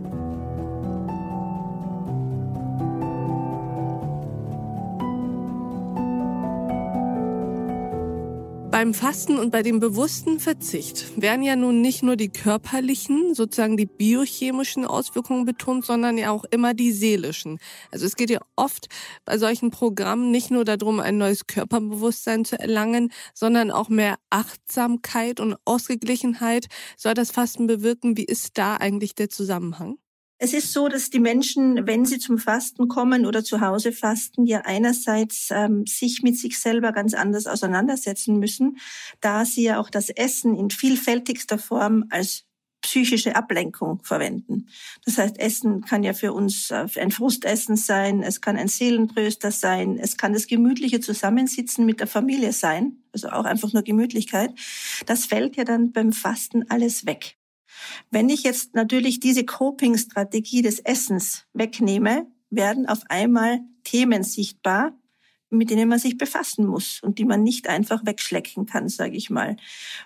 Beim 8.79 8.93
Fasten 8.93 9.37
und 9.37 9.51
bei 9.51 9.61
dem 9.61 9.81
bewussten 9.81 10.39
Verzicht 10.39 11.21
werden 11.21 11.43
ja 11.43 11.57
nun 11.57 11.81
nicht 11.81 12.01
nur 12.01 12.15
die 12.15 12.29
körperlichen, 12.29 13.35
sozusagen 13.35 13.75
die 13.75 13.85
biochemischen 13.85 14.85
Auswirkungen 14.85 15.43
betont, 15.43 15.85
sondern 15.85 16.17
ja 16.17 16.31
auch 16.31 16.45
immer 16.45 16.73
die 16.73 16.93
seelischen. 16.93 17.59
Also 17.91 18.05
es 18.05 18.15
geht 18.15 18.29
ja 18.29 18.39
oft 18.55 18.87
bei 19.25 19.37
solchen 19.37 19.69
Programmen 19.69 20.31
nicht 20.31 20.49
nur 20.49 20.63
darum, 20.63 21.01
ein 21.01 21.17
neues 21.17 21.45
Körperbewusstsein 21.45 22.45
zu 22.45 22.57
erlangen, 22.57 23.11
sondern 23.33 23.69
auch 23.69 23.89
mehr 23.89 24.15
Achtsamkeit 24.29 25.41
und 25.41 25.57
Ausgeglichenheit 25.65 26.67
soll 26.95 27.15
das 27.15 27.31
Fasten 27.31 27.67
bewirken. 27.67 28.15
Wie 28.15 28.23
ist 28.23 28.57
da 28.57 28.77
eigentlich 28.77 29.13
der 29.13 29.27
Zusammenhang? 29.29 29.97
Es 30.41 30.53
ist 30.53 30.71
so, 30.71 30.87
dass 30.87 31.09
die 31.09 31.19
Menschen, 31.19 31.85
wenn 31.85 32.05
sie 32.05 32.17
zum 32.17 32.37
Fasten 32.37 32.87
kommen 32.87 33.25
oder 33.25 33.43
zu 33.43 33.59
Hause 33.59 33.91
fasten, 33.91 34.45
ja 34.45 34.61
einerseits 34.61 35.49
ähm, 35.51 35.85
sich 35.85 36.23
mit 36.23 36.37
sich 36.37 36.57
selber 36.57 36.93
ganz 36.93 37.13
anders 37.13 37.45
auseinandersetzen 37.45 38.39
müssen, 38.39 38.77
da 39.19 39.43
sie 39.43 39.63
ja 39.63 39.81
auch 39.81 39.89
das 39.89 40.09
Essen 40.09 40.55
in 40.55 40.69
vielfältigster 40.69 41.57
Form 41.57 42.05
als 42.09 42.45
psychische 42.81 43.35
Ablenkung 43.35 43.99
verwenden. 44.03 44.69
Das 45.03 45.17
heißt, 45.17 45.37
Essen 45.37 45.81
kann 45.81 46.03
ja 46.03 46.13
für 46.13 46.31
uns 46.31 46.71
äh, 46.71 46.87
ein 46.95 47.11
Frustessen 47.11 47.75
sein, 47.75 48.23
es 48.23 48.39
kann 48.39 48.55
ein 48.55 48.69
Seelentröster 48.69 49.51
sein, 49.51 49.97
es 49.97 50.15
kann 50.15 50.31
das 50.31 50.47
gemütliche 50.47 51.01
Zusammensitzen 51.01 51.85
mit 51.85 51.99
der 51.99 52.07
Familie 52.07 52.53
sein, 52.53 53.03
also 53.11 53.29
auch 53.29 53.43
einfach 53.43 53.73
nur 53.73 53.83
Gemütlichkeit. 53.83 54.51
Das 55.05 55.25
fällt 55.25 55.57
ja 55.57 55.65
dann 55.65 55.91
beim 55.91 56.13
Fasten 56.13 56.69
alles 56.69 57.05
weg. 57.05 57.38
Wenn 58.11 58.29
ich 58.29 58.43
jetzt 58.43 58.75
natürlich 58.75 59.19
diese 59.19 59.45
Coping-Strategie 59.45 60.61
des 60.61 60.79
Essens 60.79 61.45
wegnehme, 61.53 62.27
werden 62.49 62.87
auf 62.87 63.01
einmal 63.09 63.59
Themen 63.83 64.23
sichtbar, 64.23 64.93
mit 65.51 65.71
denen 65.71 65.89
man 65.89 65.99
sich 65.99 66.17
befassen 66.17 66.65
muss 66.67 67.01
und 67.01 67.17
die 67.17 67.25
man 67.25 67.41
nicht 67.41 67.67
einfach 67.67 68.05
wegschlecken 68.05 68.65
kann, 68.65 68.87
sage 68.87 69.15
ich 69.15 69.29
mal. 69.29 69.57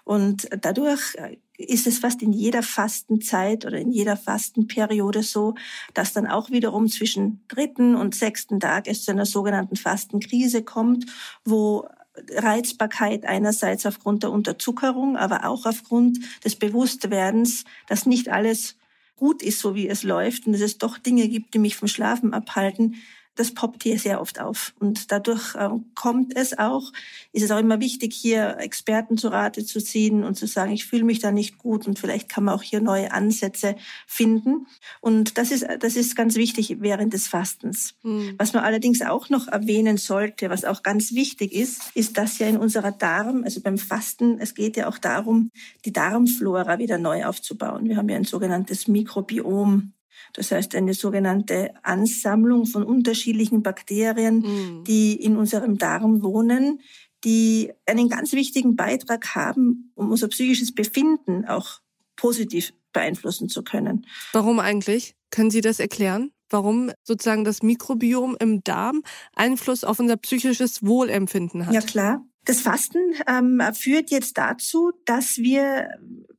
Und 0.06 0.48
dadurch 0.62 1.16
ist 1.58 1.86
es 1.86 2.00
fast 2.00 2.22
in 2.22 2.32
jeder 2.32 2.64
Fastenzeit 2.64 3.66
oder 3.66 3.78
in 3.78 3.92
jeder 3.92 4.16
Fastenperiode 4.16 5.22
so, 5.22 5.56
dass 5.94 6.14
dann 6.14 6.28
auch 6.28 6.50
wiederum 6.50 6.88
zwischen 6.88 7.44
dritten 7.48 7.96
und 7.96 8.16
sechsten 8.16 8.60
Tag 8.60 8.88
es 8.88 9.04
zu 9.04 9.12
einer 9.12 9.26
sogenannten 9.26 9.76
Fastenkrise 9.76 10.64
kommt, 10.64 11.06
wo 11.44 11.88
Reizbarkeit 12.30 13.26
einerseits 13.26 13.86
aufgrund 13.86 14.24
der 14.24 14.32
Unterzuckerung, 14.32 15.18
aber 15.18 15.46
auch 15.48 15.66
aufgrund 15.66 16.20
des 16.44 16.56
Bewusstwerdens, 16.56 17.64
dass 17.88 18.06
nicht 18.06 18.30
alles 18.30 18.78
gut 19.16 19.42
ist, 19.42 19.60
so 19.60 19.76
wie 19.76 19.88
es 19.88 20.04
läuft 20.04 20.46
und 20.46 20.54
dass 20.54 20.62
es 20.62 20.78
doch 20.78 20.98
Dinge 20.98 21.28
gibt, 21.28 21.54
die 21.54 21.60
mich 21.60 21.76
vom 21.76 21.88
Schlafen 21.88 22.34
abhalten, 22.34 22.96
das 23.36 23.54
poppt 23.54 23.84
hier 23.84 23.98
sehr 23.98 24.22
oft 24.22 24.40
auf. 24.40 24.74
Und 24.80 25.12
dadurch 25.12 25.56
äh, 25.56 25.70
kommt 25.96 26.36
es 26.36 26.58
auch, 26.58 26.92
ist 27.32 27.44
es 27.44 27.52
auch 27.52 27.60
immer 27.60 27.80
wichtig, 27.80 28.14
hier 28.14 28.58
Experten 28.60 29.18
zu 29.18 29.30
Rate 29.30 29.66
zu 29.66 29.84
ziehen 29.84 30.24
und 30.24 30.36
zu 30.36 30.46
sagen, 30.46 30.72
ich 30.72 30.86
fühle 30.86 31.04
mich 31.04 31.20
da 31.20 31.32
nicht 31.32 31.58
gut 31.58 31.88
und 31.88 31.98
vielleicht 31.98 32.30
kann 32.30 32.44
man 32.44 32.56
auch 32.56 32.62
hier 32.62 32.82
neue 32.82 33.12
Ansätze 33.12 33.76
finden. 34.06 34.68
Und 35.02 35.38
das 35.38 35.52
ist, 35.52 35.66
das 35.80 35.96
ist 35.96 36.16
ganz 36.16 36.36
wichtig 36.36 36.78
während 36.80 37.14
des 37.14 37.28
Fastens. 37.28 37.96
Mhm. 38.04 38.36
Was 38.38 38.54
man 38.54 38.64
allerdings 38.64 39.02
auch 39.02 39.30
noch 39.30 39.48
erwähnen 39.48 39.98
sollte, 39.98 40.50
was 40.50 40.66
auch 40.66 40.84
ganz 40.84 41.14
wichtig 41.14 41.54
ist, 41.54 41.92
ist, 41.96 42.18
dass 42.18 42.40
ja 42.40 42.48
in 42.48 42.58
unserer 42.58 42.92
Darm, 42.92 43.44
also 43.44 43.62
beim 43.62 43.78
Fasten, 43.78 44.40
es 44.40 44.54
geht 44.54 44.78
ja 44.78 44.88
auch 44.88 44.98
darum, 44.98 45.50
die 45.86 45.94
Darmflora 45.94 46.78
wieder 46.78 46.98
neu 46.98 47.26
aufzubauen. 47.26 47.90
Wir 47.90 47.98
haben 47.98 48.10
ja 48.10 48.18
ein 48.18 48.26
sogenanntes 48.26 48.88
Mikrobiom 48.88 49.93
das 50.34 50.52
heißt, 50.52 50.76
eine 50.76 50.94
sogenannte 50.94 51.74
Ansammlung 51.84 52.66
von 52.66 52.84
unterschiedlichen 52.84 53.64
Bakterien, 53.64 54.40
mhm. 54.40 54.84
die 54.86 55.16
in 55.16 55.38
unserem 55.38 55.78
Darm 55.78 56.24
wohnen, 56.24 56.80
die 57.24 57.72
einen 57.86 58.10
ganz 58.10 58.34
wichtigen 58.34 58.76
Beitrag 58.76 59.36
haben, 59.36 59.92
um 59.96 60.12
unser 60.12 60.28
psychisches 60.28 60.74
Befinden 60.74 61.46
auch 61.46 61.80
positiv 62.16 62.74
beeinflussen 62.92 63.50
zu 63.50 63.64
können. 63.64 64.06
Warum 64.34 64.60
eigentlich? 64.60 65.16
Können 65.32 65.52
Sie 65.52 65.62
das 65.62 65.80
erklären? 65.80 66.32
Warum 66.50 66.92
sozusagen 67.04 67.44
das 67.44 67.64
Mikrobiom 67.64 68.38
im 68.40 68.64
Darm 68.64 69.02
Einfluss 69.34 69.84
auf 69.84 70.00
unser 70.00 70.18
psychisches 70.18 70.86
Wohlempfinden 70.86 71.66
hat? 71.66 71.74
Ja 71.74 71.82
klar. 71.82 72.24
Das 72.46 72.60
Fasten 72.60 73.00
ähm, 73.28 73.62
führt 73.74 74.12
jetzt 74.12 74.38
dazu, 74.38 74.92
dass 75.06 75.38
wir 75.38 75.88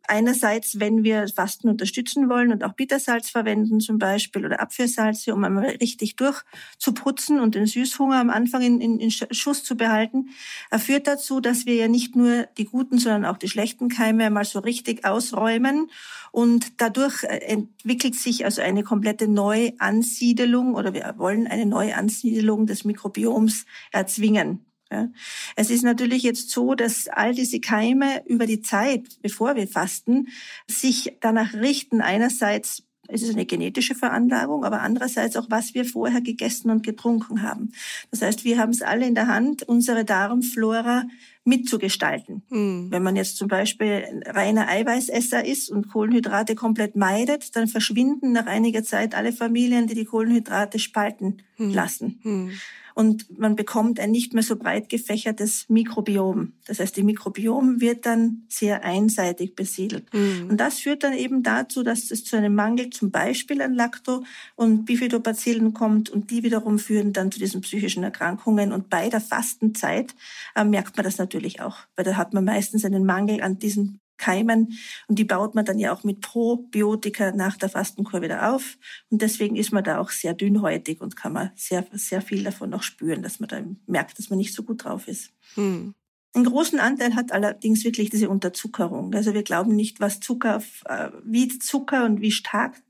einerseits, 0.07 0.79
wenn 0.81 1.03
wir 1.03 1.27
Fasten 1.29 1.69
unterstützen 1.69 2.29
wollen 2.29 2.53
und 2.53 2.63
auch 2.63 2.75
Bittersalz 2.75 3.31
verwenden 3.31 3.81
zum 3.81 3.99
Beispiel 3.99 4.45
oder 4.45 4.61
Apfelsalze, 4.61 5.35
um 5.35 5.45
einmal 5.45 5.65
richtig 5.65 6.17
durchzuputzen 6.17 7.41
und 7.41 7.55
den 7.55 7.67
Süßhunger 7.67 8.21
am 8.21 8.31
Anfang 8.31 8.63
in, 8.63 8.81
in, 8.81 8.99
in 8.99 9.11
Schuss 9.11 9.65
zu 9.65 9.77
behalten, 9.77 10.29
er 10.71 10.79
führt 10.79 11.07
dazu, 11.07 11.41
dass 11.41 11.65
wir 11.67 11.75
ja 11.75 11.89
nicht 11.89 12.17
nur 12.17 12.49
die 12.59 12.67
guten, 12.67 12.99
sondern 12.99 13.25
auch 13.25 13.39
die 13.39 13.49
schlechten 13.49 13.89
Keime 13.89 14.25
einmal 14.25 14.45
so 14.45 14.59
richtig 14.59 15.05
ausräumen 15.05 15.91
und 16.33 16.81
dadurch 16.83 17.25
äh, 17.25 17.39
entwickelt 17.47 18.15
sich 18.15 18.45
also 18.45 18.61
eine 18.61 18.83
komplette 18.83 19.29
Neuansiedelung 19.29 20.75
oder 20.75 20.93
wir 20.93 21.15
wollen 21.17 21.47
eine 21.47 21.67
Neuansiedelung 21.67 22.67
des 22.67 22.85
Mikrobioms 22.85 23.65
erzwingen. 23.91 24.67
Ja. 24.95 25.09
Es 25.57 25.71
ist 25.71 25.83
natürlich 25.83 26.23
jetzt 26.23 26.51
so, 26.51 26.75
dass 26.75 27.09
all 27.09 27.35
diese 27.35 27.59
Keime 27.59 28.23
über 28.27 28.47
die 28.47 28.63
Zeit, 28.63 29.03
bevor 29.23 29.57
wir 29.57 29.67
fasten, 29.67 30.29
sich 30.69 31.17
danach 31.21 31.53
richten. 31.55 32.01
Einerseits 32.01 32.85
ist 33.09 33.23
es 33.23 33.31
eine 33.31 33.45
genetische 33.45 33.95
Veranlagung, 33.95 34.65
aber 34.65 34.81
andererseits 34.81 35.37
auch, 35.37 35.47
was 35.51 35.75
wir 35.75 35.85
vorher 35.85 36.21
gegessen 36.21 36.71
und 36.71 36.83
getrunken 36.85 37.43
haben. 37.43 37.73
Das 38.11 38.23
heißt, 38.23 38.45
wir 38.45 38.59
haben 38.59 38.71
es 38.71 38.83
alle 38.83 39.07
in 39.07 39.15
der 39.15 39.27
Hand, 39.27 39.63
unsere 39.65 40.05
Darmflora 40.05 41.05
mitzugestalten. 41.45 42.43
Mhm. 42.49 42.87
Wenn 42.91 43.03
man 43.03 43.17
jetzt 43.17 43.37
zum 43.37 43.49
Beispiel 43.49 44.23
reiner 44.27 44.69
Eiweißesser 44.69 45.45
ist 45.45 45.71
und 45.71 45.89
Kohlenhydrate 45.89 46.55
komplett 46.55 46.97
meidet, 46.97 47.55
dann 47.57 47.67
verschwinden 47.67 48.33
nach 48.33 48.47
einiger 48.47 48.85
Zeit 48.85 49.15
alle 49.15 49.33
Familien, 49.33 49.87
die 49.89 49.95
die 49.95 50.07
Kohlenhydrate 50.07 50.79
spalten 50.79 51.43
mhm. 51.59 51.75
lassen. 51.75 52.21
Mhm. 52.23 52.53
Und 52.95 53.39
man 53.39 53.57
bekommt 53.57 53.99
ein 53.99 54.13
nicht 54.13 54.35
mehr 54.35 54.45
so 54.45 54.57
breit 54.57 54.89
gefächertes 54.89 55.69
Mikrobiom. 55.69 56.53
Das 56.67 56.79
heißt, 56.79 56.97
die 56.97 57.03
Mikrobiom 57.03 57.81
wird 57.81 58.07
dann 58.07 58.45
sehr 58.49 58.85
einseitig 58.85 59.57
besiedelt. 59.57 60.13
Mhm. 60.15 60.51
Und 60.51 60.59
das 60.59 60.79
führt 60.79 61.03
dann 61.03 61.13
eben 61.13 61.43
dazu, 61.43 61.83
dass 61.83 62.13
es 62.13 62.25
zu 62.25 62.37
einem 62.37 62.55
Mangel 62.55 62.91
zum 62.91 63.11
Beispiel 63.11 63.61
an 63.63 63.75
Lacto- 63.75 64.23
und 64.55 64.85
Bifidobacillen 64.85 65.75
kommt 65.75 66.09
und 66.09 66.31
die 66.31 66.45
wiederum 66.45 66.79
führen 66.79 67.13
dann 67.13 67.33
zu 67.33 67.41
diesen 67.41 67.63
psychischen 67.63 68.05
Erkrankungen. 68.05 68.73
Und 68.73 68.89
bei 68.91 69.09
der 69.09 69.21
Fastenzeit 69.21 70.15
äh, 70.55 70.65
merkt 70.65 70.97
man 70.97 71.05
das 71.05 71.19
natürlich 71.19 71.61
auch, 71.61 71.79
weil 71.97 72.05
da 72.05 72.17
hat 72.17 72.33
man 72.33 72.45
meistens 72.45 72.85
einen 72.85 73.05
Mangel 73.05 73.43
an 73.43 73.59
diesen 73.59 73.99
Keimen 74.25 74.79
und 75.07 75.19
die 75.19 75.25
baut 75.25 75.55
man 75.55 75.67
dann 75.67 75.79
ja 75.79 75.93
auch 75.93 76.03
mit 76.03 76.23
Probiotika 76.23 77.33
nach 77.33 77.59
der 77.59 77.69
Fastenkur 77.69 78.23
wieder 78.23 78.55
auf 78.55 78.79
und 79.11 79.21
deswegen 79.21 79.57
ist 79.57 79.73
man 79.73 79.85
da 79.85 79.99
auch 79.99 80.11
sehr 80.11 80.33
dünnhäutig 80.33 81.01
und 81.03 81.15
kann 81.15 81.35
man 81.35 81.51
sehr, 81.57 81.87
sehr 81.93 82.23
viel 82.23 82.43
davon 82.43 82.71
noch 82.71 82.83
spüren, 82.83 83.23
dass 83.23 83.39
man 83.39 83.49
da 83.49 83.61
merkt, 83.87 84.19
dass 84.19 84.31
man 84.31 84.39
nicht 84.39 84.55
so 84.55 84.63
gut 84.63 84.85
drauf 84.85 85.09
ist. 85.09 85.31
Hm. 85.55 85.95
Einen 86.33 86.45
großen 86.47 86.81
Anteil 86.81 87.15
hat 87.15 87.33
allerdings 87.33 87.85
wirklich 87.85 88.11
diese 88.11 88.29
Unterzuckerung. 88.29 89.15
Also 89.15 89.35
wir 89.35 89.45
glauben 89.45 89.77
nicht, 89.77 90.01
was 90.01 90.19
Zucker, 90.21 90.63
äh, 90.87 91.11
wie 91.23 91.49
Zucker 91.49 92.07
und 92.07 92.21
wie 92.21 92.33
stark 92.33 92.83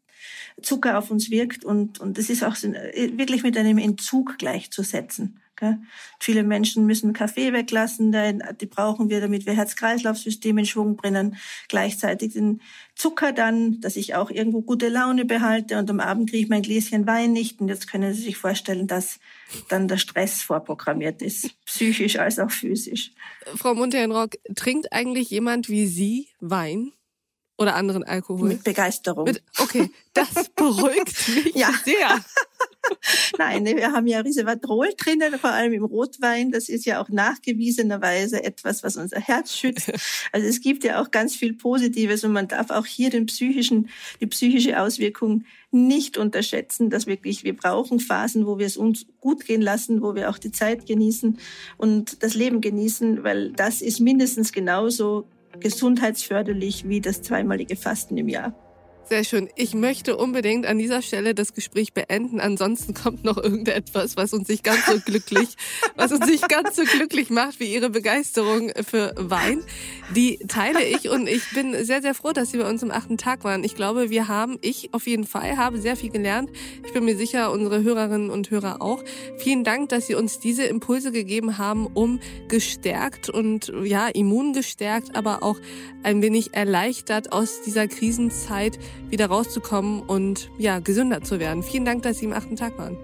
Zucker 0.63 0.99
auf 0.99 1.11
uns 1.11 1.31
wirkt 1.31 1.65
und, 1.65 2.01
und 2.01 2.17
das 2.17 2.31
ist 2.31 2.45
auch 2.45 2.57
äh, 2.63 3.19
wirklich 3.19 3.43
mit 3.43 3.57
einem 3.57 3.79
Entzug 3.79 4.39
gleichzusetzen. 4.39 5.41
Viele 6.21 6.43
Menschen 6.43 6.87
müssen 6.87 7.13
Kaffee 7.13 7.53
weglassen, 7.53 8.15
die 8.61 8.67
brauchen 8.67 9.11
wir, 9.11 9.21
damit 9.21 9.47
wir 9.47 9.55
Herz-Kreislauf-System 9.55 10.59
in 10.59 10.67
Schwung 10.67 10.97
bringen. 10.97 11.37
Gleichzeitig 11.69 12.33
den 12.33 12.61
Zucker 12.95 13.33
dann, 13.33 13.81
dass 13.81 13.97
ich 13.97 14.15
auch 14.15 14.31
irgendwo 14.31 14.63
gute 14.63 14.89
Laune 14.89 15.25
behalte 15.25 15.79
und 15.79 15.91
am 15.91 16.01
Abend 16.01 16.31
kriege 16.31 16.45
ich 16.45 16.49
mein 16.49 16.63
Gläschen 16.63 17.07
Wein 17.07 17.33
nicht. 17.33 17.61
Und 17.61 17.69
jetzt 17.69 17.91
können 17.91 18.15
Sie 18.15 18.23
sich 18.23 18.37
vorstellen, 18.37 18.87
dass 18.87 19.21
dann 19.69 19.89
der 19.89 19.99
Stress 19.99 20.43
vorprogrammiert 20.43 21.23
ist, 21.23 21.51
psychisch 21.67 22.19
als 22.19 22.39
auch 22.39 22.51
physisch. 22.51 23.13
Frau 23.55 23.75
Munterhenrock, 23.75 24.37
trinkt 24.55 24.93
eigentlich 24.93 25.31
jemand 25.31 25.69
wie 25.69 25.87
Sie 25.87 26.29
Wein? 26.41 26.93
Oder 27.57 27.77
anderen 27.77 28.03
Alkohol? 28.03 28.49
Mit 28.49 28.65
Begeisterung. 28.65 29.25
Mit, 29.25 29.43
okay, 29.59 29.91
das 30.13 30.49
beruhigt 30.57 31.29
mich 31.29 31.55
ja. 31.55 31.71
sehr. 31.85 32.25
Nein, 33.39 33.65
wir 33.65 33.93
haben 33.93 34.07
ja 34.07 34.21
Risevatrol 34.21 34.91
drinnen, 34.97 35.39
vor 35.39 35.51
allem 35.51 35.73
im 35.73 35.85
Rotwein. 35.85 36.51
Das 36.51 36.69
ist 36.69 36.85
ja 36.85 37.01
auch 37.01 37.09
nachgewiesenerweise 37.09 38.43
etwas, 38.43 38.83
was 38.83 38.97
unser 38.97 39.21
Herz 39.21 39.57
schützt. 39.57 39.93
Also 40.33 40.49
es 40.49 40.61
gibt 40.61 40.83
ja 40.83 41.01
auch 41.01 41.11
ganz 41.13 41.37
viel 41.37 41.53
Positives 41.53 42.25
und 42.25 42.33
man 42.33 42.49
darf 42.49 42.71
auch 42.71 42.87
hier 42.87 43.11
den 43.11 43.27
psychischen, 43.27 43.89
die 44.21 44.27
psychische 44.27 44.81
Auswirkung 44.81 45.45
nicht 45.71 46.19
unterschätzen, 46.19 46.91
dass 46.91 47.07
wirklich 47.07 47.45
wir 47.45 47.55
brauchen 47.55 48.01
Phasen, 48.01 48.47
wo 48.47 48.59
wir 48.59 48.67
es 48.67 48.77
uns 48.77 49.07
gut 49.21 49.45
gehen 49.45 49.63
lassen, 49.63 50.03
wo 50.03 50.15
wir 50.15 50.31
auch 50.31 50.39
die 50.39 50.51
Zeit 50.51 50.87
genießen 50.87 51.39
und 51.77 52.23
das 52.23 52.35
Leben 52.35 52.61
genießen, 52.61 53.23
weil 53.23 53.53
das 53.53 53.81
ist 53.81 54.01
mindestens 54.01 54.53
genauso 54.53 55.27
gesundheitsförderlich 55.61 56.89
wie 56.89 57.01
das 57.01 57.23
zweimalige 57.23 57.77
Fasten 57.77 58.17
im 58.17 58.29
Jahr. 58.29 58.55
Sehr 59.07 59.23
schön. 59.23 59.51
Ich 59.55 59.75
möchte 59.75 60.17
unbedingt 60.17 60.65
an 60.65 60.79
dieser 60.79 61.03
Stelle 61.03 61.35
das 61.35 61.53
Gespräch 61.53 61.93
beenden. 61.93 62.41
Ansonsten 62.41 62.95
kommt 62.95 63.23
noch 63.23 63.37
irgendetwas, 63.37 64.17
was 64.17 64.33
uns 64.33 64.49
nicht 64.49 64.65
ganz 64.65 64.87
so 64.87 64.99
glücklich, 64.99 65.57
was 65.95 66.11
uns 66.11 66.27
nicht 66.27 66.49
ganz 66.49 66.77
so 66.77 66.85
glücklich 66.85 67.29
macht 67.29 67.61
wie 67.61 67.73
Ihre 67.73 67.91
Begeisterung 67.91 68.73
für 68.83 69.13
Wein. 69.19 69.63
Die 70.15 70.39
teile 70.49 70.83
ich 70.83 71.11
und 71.11 71.29
ich 71.29 71.43
bin 71.53 71.85
sehr, 71.85 72.01
sehr 72.01 72.15
froh, 72.15 72.33
dass 72.33 72.51
Sie 72.51 72.57
bei 72.57 72.69
uns 72.69 72.83
am 72.83 72.91
achten 72.91 73.19
Tag 73.19 73.45
waren. 73.45 73.63
Ich 73.63 73.75
glaube, 73.75 74.09
wir 74.09 74.27
haben, 74.27 74.59
ich 74.63 74.95
auf 74.95 75.07
jeden 75.07 75.27
Fall, 75.27 75.59
habe 75.59 75.79
sehr 75.79 75.97
viel 75.97 76.11
gelernt. 76.11 76.49
Ich 76.87 76.95
bin 76.95 77.05
mir 77.05 77.17
sicher, 77.17 77.53
unsere 77.53 77.83
Hörerinnen 77.83 78.31
und 78.31 78.51
Hörer 78.51 78.81
auch. 78.81 79.05
Vielen 79.37 79.65
Dank, 79.65 79.91
dass 79.91 80.07
Sie 80.07 80.15
uns 80.15 80.39
diese 80.39 80.65
Impulse 80.65 81.13
gegeben 81.13 81.59
haben, 81.59 81.87
um 81.89 82.21
gestärkt 82.49 83.29
und 83.29 83.71
ja, 83.85 84.09
immun 84.09 84.55
gestärkt, 84.55 85.15
aber 85.15 85.43
auch 85.43 85.59
ein 86.03 86.23
wenig 86.23 86.55
erleichtert 86.55 87.33
aus 87.33 87.61
dieser 87.63 87.87
Krisenzeit 87.87 88.79
wieder 89.11 89.27
rauszukommen 89.27 90.03
und 90.03 90.51
ja, 90.59 90.79
gesünder 90.79 91.23
zu 91.23 91.39
werden. 91.41 91.63
Vielen 91.63 91.85
Dank, 91.85 92.03
dass 92.03 92.19
Sie 92.19 92.27
im 92.27 92.33
achten 92.33 92.57
Tag 92.57 92.79
waren. 92.79 92.97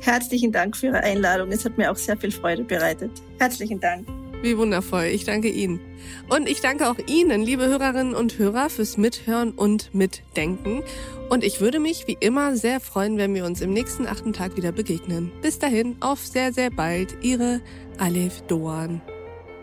Herzlichen 0.00 0.52
Dank 0.52 0.76
für 0.76 0.86
Ihre 0.86 1.00
Einladung. 1.00 1.50
Es 1.50 1.64
hat 1.64 1.76
mir 1.76 1.90
auch 1.90 1.96
sehr 1.96 2.16
viel 2.16 2.30
Freude 2.30 2.64
bereitet. 2.64 3.10
Herzlichen 3.38 3.80
Dank. 3.80 4.06
Wie 4.42 4.56
wundervoll. 4.56 5.06
Ich 5.06 5.24
danke 5.24 5.48
Ihnen. 5.48 5.80
Und 6.28 6.48
ich 6.48 6.60
danke 6.60 6.88
auch 6.88 6.98
Ihnen, 7.08 7.42
liebe 7.42 7.66
Hörerinnen 7.66 8.14
und 8.14 8.38
Hörer, 8.38 8.70
fürs 8.70 8.96
Mithören 8.96 9.50
und 9.50 9.92
Mitdenken. 9.94 10.84
Und 11.28 11.42
ich 11.42 11.60
würde 11.60 11.80
mich 11.80 12.06
wie 12.06 12.16
immer 12.20 12.56
sehr 12.56 12.78
freuen, 12.78 13.18
wenn 13.18 13.34
wir 13.34 13.44
uns 13.44 13.60
im 13.60 13.72
nächsten 13.72 14.06
achten 14.06 14.32
Tag 14.32 14.56
wieder 14.56 14.70
begegnen. 14.70 15.32
Bis 15.42 15.58
dahin, 15.58 15.96
auf 16.00 16.24
sehr, 16.24 16.52
sehr 16.52 16.70
bald. 16.70 17.16
Ihre 17.22 17.60
Alef 17.98 18.40
Doan. 18.42 19.00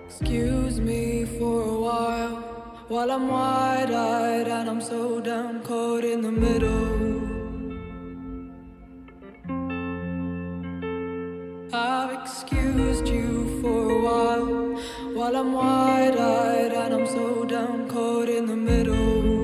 Excuse 0.07 0.79
me 0.81 1.25
for 1.39 1.63
a 1.63 1.79
while. 1.79 2.54
While 2.87 3.09
I'm 3.09 3.27
wide 3.27 3.89
eyed 3.89 4.47
and 4.47 4.69
I'm 4.69 4.79
so 4.79 5.19
down, 5.19 5.63
caught 5.63 6.03
in 6.03 6.21
the 6.21 6.31
middle. 6.31 7.25
I've 11.73 12.21
excused 12.21 13.07
you 13.07 13.59
for 13.59 13.89
a 13.89 14.01
while. 14.03 15.15
While 15.15 15.35
I'm 15.35 15.53
wide 15.53 16.15
eyed 16.15 16.73
and 16.73 16.93
I'm 16.93 17.07
so 17.07 17.45
down, 17.45 17.89
caught 17.89 18.29
in 18.29 18.45
the 18.45 18.55
middle. 18.55 19.34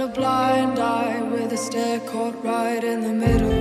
a 0.00 0.08
blind 0.08 0.78
eye 0.78 1.20
with 1.30 1.52
a 1.52 1.56
stare 1.56 2.00
caught 2.00 2.42
right 2.42 2.82
in 2.82 3.02
the 3.02 3.12
middle. 3.12 3.59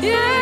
Yeah. 0.00 0.37